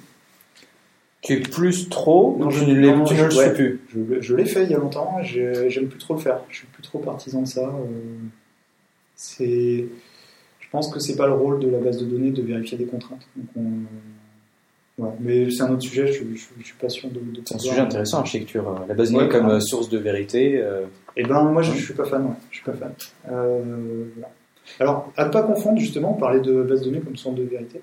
[1.22, 3.46] tu es plus trop, Non, je- tu ne, le ouais.
[3.46, 3.80] suis plus.
[3.90, 6.42] Je, je l'ai fait il y a longtemps, j'ai- j'aime plus trop le faire.
[6.50, 7.62] Je suis plus trop partisan de ça.
[7.68, 8.18] euh,
[9.16, 9.88] c'est,
[10.60, 12.86] je pense que c'est pas le rôle de la base de données de vérifier des
[12.86, 13.26] contraintes.
[13.36, 13.86] Donc on-
[15.00, 15.10] ouais.
[15.20, 16.08] Mais c'est un autre sujet.
[16.08, 17.20] Je, je, je suis pas sûr de.
[17.20, 18.70] de C'est un sujet intéressant, l'architecture.
[18.70, 20.58] euh, La base de données Ouais, comme euh, source de vérité.
[20.62, 20.86] euh,
[21.18, 22.24] Eh ben moi je, je suis pas fan.
[22.26, 22.32] Ouais.
[22.52, 22.92] Je suis pas fan.
[23.32, 24.30] Euh, voilà.
[24.80, 27.44] Alors à ne pas confondre justement, on parlait de base de données comme source de
[27.44, 27.82] vérité.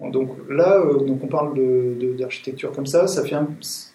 [0.00, 3.08] Donc là, euh, donc on parle de- de- d'architecture comme ça.
[3.08, 3.34] Ça fait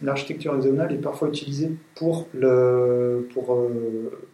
[0.02, 3.46] l'architecture hexagonale est parfois utilisée pour le pour,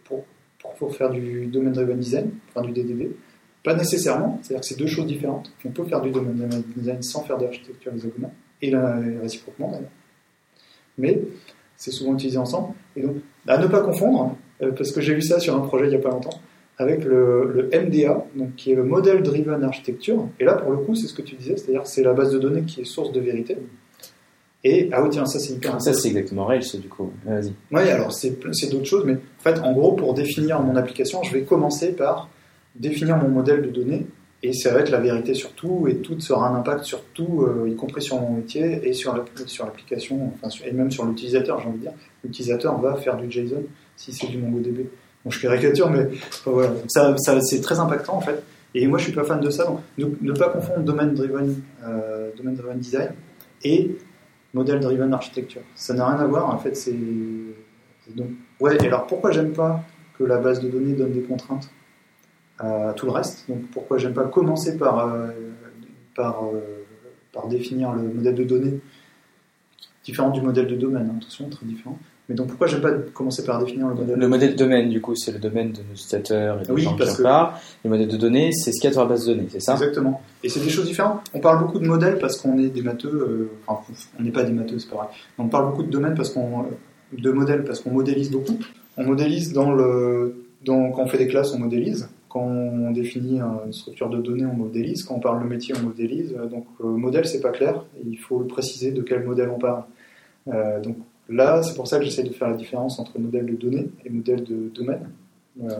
[0.04, 0.24] pour,
[0.60, 3.10] pour, pour faire du domain driven design, enfin du DDD.
[3.62, 5.52] Pas nécessairement, c'est-à-dire que c'est deux choses différentes.
[5.64, 8.30] On peut faire du domain driven design sans faire d'architecture hexagonale
[8.62, 9.90] et, la, réciproquement d'ailleurs.
[10.96, 11.20] Mais
[11.76, 12.74] c'est souvent utilisé ensemble.
[12.96, 15.86] Et donc à ne pas confondre, euh, parce que j'ai vu ça sur un projet
[15.86, 16.40] il n'y a pas longtemps,
[16.78, 20.26] avec le, le MDA, donc qui est le Model Driven Architecture.
[20.38, 22.38] Et là, pour le coup, c'est ce que tu disais, c'est-à-dire c'est la base de
[22.38, 23.58] données qui est source de vérité.
[24.62, 27.10] Et, ah oui, tiens, ça c'est hyper Ça, c'est exactement Rails, du coup.
[27.24, 27.52] Vas-y.
[27.72, 28.38] oui, alors c'est
[28.70, 32.28] d'autres choses, mais en fait, en gros, pour définir mon application, je vais commencer par
[32.74, 34.06] définir mon modèle de données,
[34.42, 37.42] et ça va être la vérité sur tout, et tout sera un impact sur tout,
[37.42, 41.04] euh, y compris sur mon métier et sur l'app- sur l'application, enfin, et même sur
[41.04, 41.92] l'utilisateur, j'ai envie de dire.
[42.24, 43.64] L'utilisateur va faire du JSON
[43.96, 44.86] si c'est du MongoDB.
[45.24, 46.08] Bon, je caricature, mais
[46.46, 46.72] voilà.
[46.88, 48.42] Ça, c'est très impactant en fait.
[48.74, 49.66] Et moi, je suis pas fan de ça.
[49.98, 53.10] Donc, ne, pas confondre domain driven, euh, driven design
[53.64, 53.98] et
[54.54, 55.60] model driven architecture.
[55.74, 56.48] Ça n'a rien à voir.
[56.48, 56.94] En fait, c'est
[58.16, 58.28] donc
[58.60, 58.76] ouais.
[58.82, 59.82] Et alors, pourquoi j'aime pas
[60.18, 61.68] que la base de données donne des contraintes?
[62.60, 65.28] À tout le reste Donc, pourquoi j'aime pas commencer par euh,
[66.14, 66.60] par euh,
[67.32, 68.80] par définir le modèle de données
[70.04, 71.08] différent du modèle de domaine.
[71.12, 71.98] hein, attention, très différent.
[72.28, 75.00] Mais donc, pourquoi j'aime pas commencer par définir le modèle Le modèle de domaine, du
[75.00, 77.22] coup, c'est le domaine de nos utilisateurs et des Oui, gens qui parce en que-
[77.22, 77.52] parlent.
[77.84, 79.58] Le modèle de données, c'est ce qu'il y a sur la base de données, c'est
[79.60, 79.72] ça?
[79.72, 80.22] Exactement.
[80.44, 81.22] Et c'est des choses différentes.
[81.34, 83.08] On parle beaucoup de modèles parce qu'on est des matheux.
[83.12, 85.06] euh, enfin, on n'est pas des matheux, c'est pas vrai.
[85.38, 86.66] On parle beaucoup de domaines parce qu'on
[87.12, 88.58] de modèles parce qu'on modélise beaucoup.
[88.96, 92.08] On modélise dans le dans, quand on fait des classes, on modélise.
[92.30, 95.02] Quand on définit une structure de données, on modélise.
[95.04, 96.32] Quand on parle de métier, on modélise.
[96.38, 97.84] Euh, Donc, euh, modèle, c'est pas clair.
[98.06, 99.82] Il faut le préciser de quel modèle on parle.
[100.48, 100.96] Euh, donc
[101.28, 104.10] là, c'est pour ça que j'essaie de faire la différence entre modèle de données et
[104.10, 105.10] modèle de domaine.
[105.56, 105.70] Donc,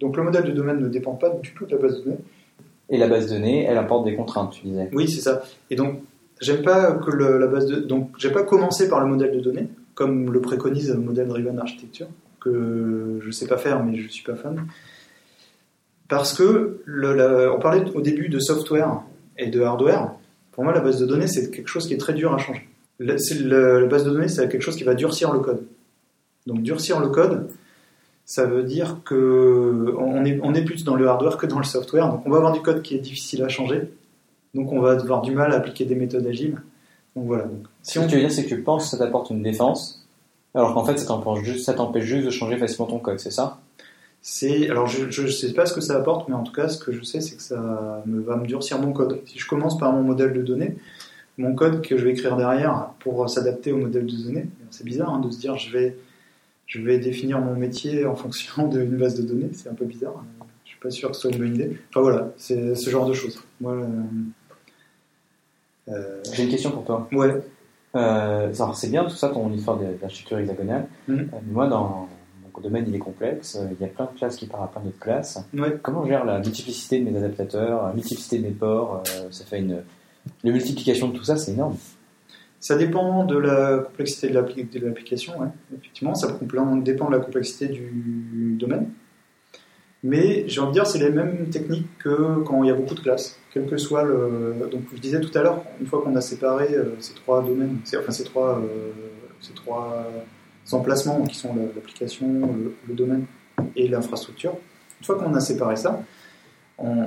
[0.00, 2.18] donc le modèle de domaine ne dépend pas du tout de la base de données.
[2.90, 4.88] Et la base de données, elle apporte des contraintes, tu disais.
[4.92, 5.42] Oui, c'est ça.
[5.70, 6.00] Et donc,
[6.40, 9.40] j'aime pas que le- la base de, donc, j'ai pas commencé par le modèle de
[9.40, 12.06] données, comme le préconise le modèle driven architecture,
[12.40, 14.66] que je sais pas faire, mais je suis pas fan.
[16.08, 19.02] Parce que le, la- on parlait au début de software
[19.36, 20.12] et de hardware.
[20.52, 22.68] Pour moi, la base de données, c'est quelque chose qui est très dur à changer.
[22.98, 25.64] La, c'est le- la base de données, c'est quelque chose qui va durcir le code.
[26.46, 27.48] Donc, durcir le code,
[28.24, 31.64] ça veut dire que on est, on est plus dans le hardware que dans le
[31.64, 32.08] software.
[32.08, 33.90] Donc, on va avoir du code qui est difficile à changer
[34.54, 36.56] Donc on va avoir du mal à appliquer des méthodes agiles.
[37.14, 37.44] Donc voilà.
[37.44, 39.42] Donc, si Ce que tu veux dire, c'est que tu penses que ça t'apporte une
[39.42, 39.97] défense,
[40.58, 43.30] alors qu'en fait, ça t'empêche juste, ça t'empêche juste de changer facilement ton code, c'est
[43.30, 43.60] ça?
[44.20, 46.78] C'est alors je ne sais pas ce que ça apporte, mais en tout cas, ce
[46.78, 49.20] que je sais, c'est que ça me, va me durcir mon code.
[49.26, 50.76] Si je commence par mon modèle de données,
[51.36, 55.14] mon code que je vais écrire derrière pour s'adapter au modèle de données, c'est bizarre
[55.14, 55.96] hein, de se dire je vais
[56.66, 60.24] je vais définir mon métier en fonction d'une base de données, c'est un peu bizarre.
[60.64, 61.78] Je suis pas sûr que ce soit une bonne idée.
[61.90, 63.40] Enfin voilà, c'est ce genre de choses.
[63.60, 63.86] Moi, euh,
[65.90, 67.08] euh, J'ai une question pour toi.
[67.12, 67.40] Ouais.
[67.98, 70.86] Euh, c'est bien tout ça, ton histoire d'architecture hexagonale.
[71.06, 71.18] Mhm.
[71.18, 72.08] Euh, moi, dans
[72.54, 73.58] mon domaine, il est complexe.
[73.70, 75.38] Il y a plein de classes qui parlent à plein d'autres classes.
[75.82, 79.60] Comment je gère la multiplicité de mes adaptateurs, la multiplicité de mes ports Ça fait
[79.60, 79.82] une.
[80.44, 81.76] La multiplication de tout ça, c'est énorme.
[82.60, 85.34] Ça dépend de la complexité de l'application,
[85.76, 86.14] effectivement.
[86.14, 86.36] Ça
[86.82, 88.88] dépend de la complexité du domaine.
[90.04, 92.94] Mais j'ai envie de dire, c'est les mêmes techniques que quand il y a beaucoup
[92.94, 93.38] de classes.
[93.52, 94.54] Quel que soit le.
[94.70, 97.78] Donc, je disais tout à l'heure, une fois qu'on a séparé euh, ces trois domaines,
[97.96, 98.90] enfin ces trois, euh,
[99.40, 100.06] ces trois
[100.70, 102.48] emplacements qui sont l'application,
[102.86, 103.24] le, domaine
[103.74, 104.54] et l'infrastructure,
[105.00, 106.02] une fois qu'on a séparé ça,
[106.84, 107.06] euh,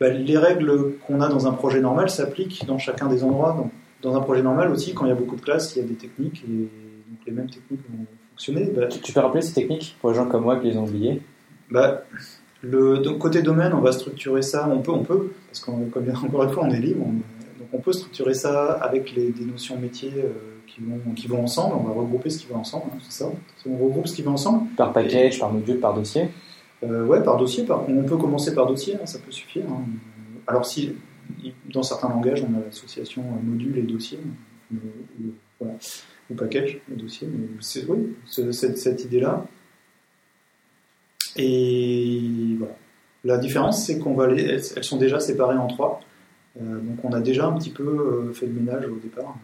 [0.00, 3.54] bah, les règles qu'on a dans un projet normal s'appliquent dans chacun des endroits.
[3.56, 3.70] Donc,
[4.02, 5.88] dans un projet normal aussi, quand il y a beaucoup de classes, il y a
[5.88, 8.64] des techniques et donc les mêmes techniques vont fonctionner.
[8.74, 11.22] Bah, tu peux rappeler ces techniques pour les gens comme moi qui les ont oubliées?
[11.72, 12.04] Bah,
[12.62, 16.02] le côté domaine, on va structurer ça, on peut, on peut, parce qu'encore
[16.44, 20.12] une fois, on est libre, donc on peut structurer ça avec les, des notions métiers
[20.16, 20.30] euh,
[20.66, 23.30] qui, vont, qui vont ensemble, on va regrouper ce qui va ensemble, hein, c'est ça.
[23.66, 24.68] On regroupe ce qui va ensemble.
[24.76, 26.28] Par package, par module, par dossier
[26.84, 29.64] euh, Ouais, par dossier, par, on peut commencer par dossier, hein, ça peut suffire.
[29.68, 29.84] Hein.
[30.46, 30.94] Alors si,
[31.72, 34.18] dans certains langages, on a l'association euh, module et dossier,
[34.72, 34.76] ou,
[35.58, 35.74] voilà,
[36.30, 39.44] ou package et dossier, mais c'est, oui, cette, cette idée-là,
[41.36, 42.74] et voilà.
[43.24, 46.00] La différence, c'est qu'on va les, elles, sont déjà séparées en trois.
[46.60, 49.36] Euh, donc on a déjà un petit peu euh, fait le ménage au départ.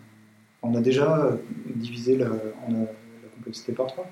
[0.62, 1.36] On a déjà euh,
[1.76, 2.86] divisé la, la
[3.36, 4.10] complexité par trois.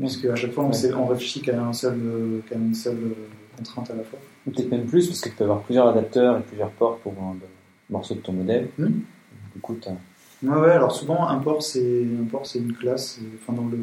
[0.00, 3.14] Parce qu'à chaque fois, on, on réfléchit qu'à un seul, qu'à une seule
[3.56, 4.18] contrainte à la fois.
[4.44, 7.36] Peut-être même plus, parce que tu peux avoir plusieurs adapteurs et plusieurs ports pour un
[7.90, 8.68] morceau de ton modèle.
[8.78, 9.00] Hmm.
[9.54, 9.76] Du coup,
[10.42, 13.20] ouais, ouais, alors souvent, un port, c'est, un port, c'est une classe.
[13.36, 13.78] Enfin, dans le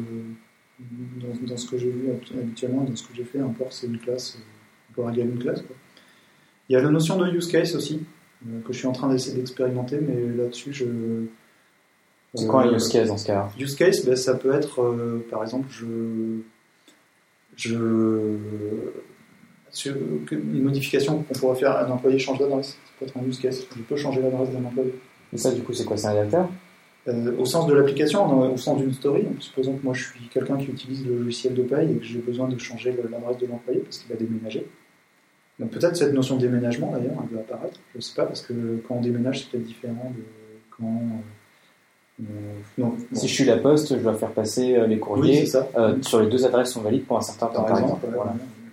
[1.46, 3.98] dans, ce que j'ai vu habituellement, dans ce que j'ai fait, un port c'est une
[3.98, 4.38] classe,
[4.90, 5.62] un port égale une classe.
[6.68, 8.02] Il y a la notion de use case aussi,
[8.46, 10.86] euh, que je suis en train d'essayer d'expérimenter, mais là-dessus je.
[12.34, 15.26] C'est quoi un use case dans ce cas Use case, ben, ça peut être, euh,
[15.30, 16.40] par exemple, je.
[17.56, 17.70] je
[20.32, 22.70] une modification qu'on pourrait faire, un employé change d'adresse.
[22.70, 23.64] Ça peut être un use case.
[23.76, 24.94] Je peux changer l'adresse d'un employé.
[25.32, 25.96] Et ça, du coup, c'est quoi?
[25.96, 26.48] C'est un adapteur?
[27.08, 30.58] Euh, au sens de l'application, au sens d'une story, supposons que moi je suis quelqu'un
[30.58, 33.80] qui utilise le logiciel de paye et que j'ai besoin de changer l'adresse de l'employé
[33.80, 34.66] parce qu'il va déménager.
[35.58, 38.42] Donc peut-être cette notion de déménagement d'ailleurs, elle va apparaître, je ne sais pas, parce
[38.42, 40.22] que quand on déménage c'est peut-être différent de
[40.76, 41.02] quand...
[42.20, 42.24] Euh,
[42.76, 45.46] non, si je suis la poste, je dois faire passer euh, les courriers
[46.02, 47.64] sur les deux adresses sont valides pour un certain temps.
[47.64, 48.06] Par, exemple,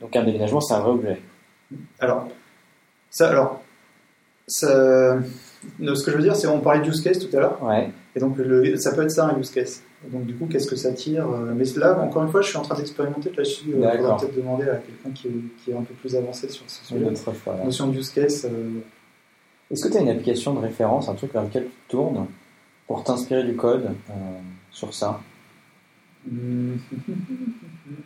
[0.02, 1.22] Donc un déménagement, c'est un vrai objet.
[2.00, 2.28] Alors,
[3.10, 3.62] ça, alors,
[4.48, 5.18] ça,
[5.80, 7.64] ce que je veux dire, c'est on parlait de use case tout à l'heure.
[7.64, 7.90] Ouais.
[8.18, 9.84] Et donc, le, ça peut être ça un use case.
[10.12, 12.58] donc, du coup, qu'est-ce que ça tire euh, Mais là, encore une fois, je suis
[12.58, 13.66] en train d'expérimenter là-dessus.
[13.68, 15.30] Il euh, faudra peut-être demander à quelqu'un qui,
[15.64, 17.06] qui, est un peu plus avancé sur ce sujet.
[17.64, 18.46] Notion de use case.
[18.52, 18.80] Euh,
[19.70, 22.26] Est-ce que tu as une application de référence, un truc vers lequel tu tournes
[22.88, 23.92] pour t'inspirer du code
[24.72, 25.22] sur ça?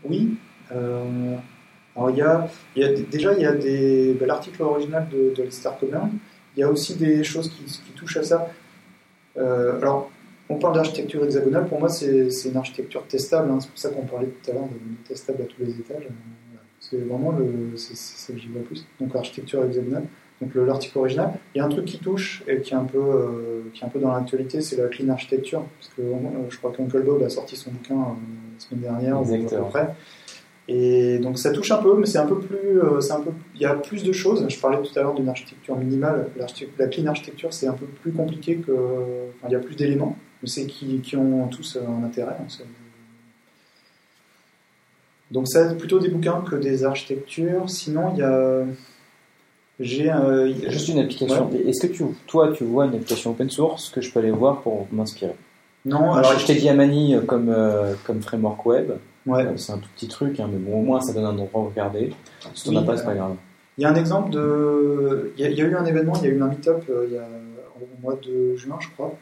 [0.03, 0.35] Oui.
[0.69, 5.33] alors, il y a, y a, déjà, il y a des, bah, l'article original de,
[5.35, 6.11] de Lister Coburn
[6.55, 8.49] il y a aussi des choses qui, touchent à ça.
[9.37, 10.09] Euh, alors,
[10.49, 13.59] on parle d'architecture hexagonale, pour moi c'est une architecture testable, hein.
[13.61, 16.07] c'est pour ça qu'on parlait tout à l'heure de testable à tous les étages.
[16.79, 17.33] C'est vraiment
[17.77, 18.85] c'est ça que j'y vois plus.
[18.99, 20.03] Donc architecture hexagonale,
[20.41, 21.33] donc l'article original.
[21.55, 23.85] Il y a un truc qui touche et qui est un peu, euh, qui est
[23.85, 27.23] un peu dans l'actualité, c'est la clean architecture, parce que euh, je crois qu'Uncle Bob
[27.23, 29.95] a sorti son bouquin la semaine dernière ou à peu près.
[30.73, 33.31] Et donc ça touche un peu, mais c'est un peu plus, euh, c'est un peu,
[33.55, 34.45] il y a plus de choses.
[34.47, 36.29] Je parlais tout à l'heure d'une architecture minimale.
[36.79, 40.15] La clean architecture, c'est un peu plus compliqué que, enfin, il y a plus d'éléments,
[40.41, 42.37] mais c'est qui, qui, ont tous un intérêt.
[42.39, 42.63] Hein,
[45.29, 47.69] donc ça, plutôt des bouquins que des architectures.
[47.69, 48.63] Sinon, il y a,
[49.81, 50.09] j'ai
[50.69, 51.49] juste une application.
[51.67, 54.61] Est-ce que tu, toi, tu vois une application open source que je peux aller voir
[54.61, 55.35] pour m'inspirer?
[55.83, 56.13] Non.
[56.13, 58.91] Alors, je t'ai dit Amani comme euh, comme framework web.
[59.25, 59.45] Ouais.
[59.57, 61.65] C'est un tout petit truc, hein, mais bon, au moins ça donne un endroit où
[61.65, 62.13] regarder.
[62.55, 63.35] Si tu n'en as pas, c'est pas grave.
[63.77, 65.33] Il y a un exemple de.
[65.37, 67.17] Il y, a, eu un événement, il y a eu un meet-up euh, il y
[67.17, 67.27] a,
[67.79, 69.15] au mois de juin, je crois,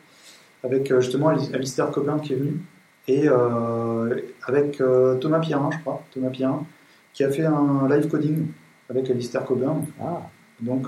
[0.64, 2.60] avec euh, justement Alistair Coburn qui est venu,
[3.08, 4.82] et euh, avec
[5.22, 6.66] Thomas Pierrin, je crois, Thomas Pierrin,
[7.14, 8.48] qui a fait un live coding
[8.90, 9.86] avec Alistair Coburn.
[10.02, 10.24] Ah.
[10.62, 10.88] Donc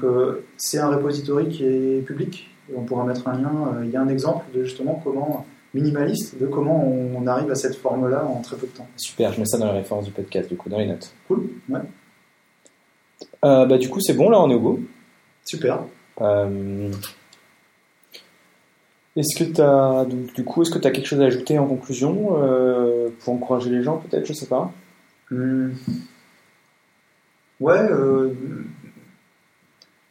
[0.58, 2.50] c'est un repository qui est public.
[2.76, 3.82] On pourra mettre un lien.
[3.84, 7.76] Il y a un exemple de justement comment minimaliste de comment on arrive à cette
[7.76, 8.88] forme-là en très peu de temps.
[8.98, 11.14] Super, je mets ça dans la référence du podcast, du coup, dans les notes.
[11.28, 11.80] Cool, ouais.
[13.42, 14.80] bah, du coup, c'est bon, là, on est au bout.
[15.46, 15.80] Super.
[16.22, 16.92] Euh,
[19.16, 21.68] est-ce que tu as, du coup, est-ce que tu as quelque chose à ajouter en
[21.68, 24.72] conclusion euh, pour encourager les gens, peut-être, je sais pas?
[25.30, 25.72] Hmm.
[27.60, 28.34] Ouais, euh,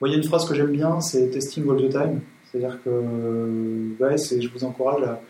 [0.03, 2.21] il y a une phrase que j'aime bien, c'est testing all the time.
[2.45, 2.91] C'est-à-dire que
[4.01, 5.21] ouais, je vous encourage à.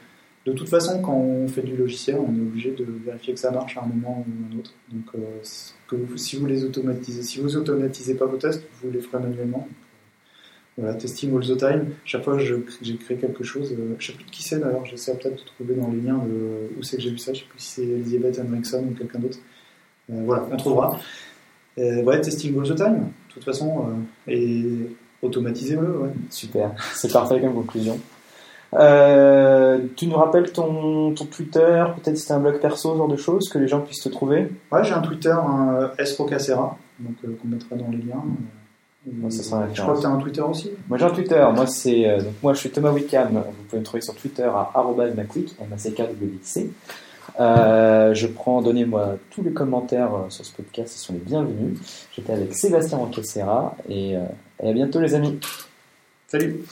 [0.47, 3.51] De toute façon, quand on fait du logiciel, on est obligé de vérifier que ça
[3.51, 4.73] marche à un moment ou à un autre.
[4.91, 5.05] Donc,
[5.87, 9.69] que si vous les automatisez, si vous automatisez pas vos tests, vous les ferez manuellement.
[10.79, 11.91] Voilà, testing all the time.
[12.05, 14.87] Chaque fois que j'ai créé quelque chose, euh, je sais plus de qui c'est d'ailleurs,
[14.87, 16.19] j'essaie peut-être de trouver dans les liens
[16.79, 19.19] où c'est que j'ai vu ça, je sais plus si c'est Elisabeth Henriksen ou quelqu'un
[19.19, 19.39] d'autre.
[20.11, 20.99] Euh, voilà, on trouvera.
[21.79, 23.91] Euh, ouais, testing all the time, de toute façon,
[24.27, 24.65] et
[25.21, 26.11] automatisez-le, ouais.
[26.31, 27.99] Super, c'est parfait comme conclusion.
[28.73, 33.17] Tu nous rappelles ton, ton Twitter, peut-être si c'est un blog perso, ce genre de
[33.17, 37.49] choses, que les gens puissent te trouver Ouais, j'ai un Twitter, un Esrocacera, donc qu'on
[37.49, 38.25] mettra dans les liens.
[39.07, 40.71] Moi, ça sera je crois que tu as un Twitter aussi.
[40.87, 41.43] Moi j'ai un Twitter.
[41.55, 43.33] Moi c'est euh, donc moi je suis Thomas Wickham.
[43.33, 44.71] Vous pouvez me trouver sur Twitter à
[45.17, 46.71] @macwick m a c k w c.
[47.39, 51.79] Euh, je prends, donnez-moi tous les commentaires euh, sur ce podcast, ils sont les bienvenus.
[52.13, 54.17] J'étais avec Sébastien Encaissera et,
[54.63, 55.41] et à bientôt les amis.
[56.29, 56.63] Salut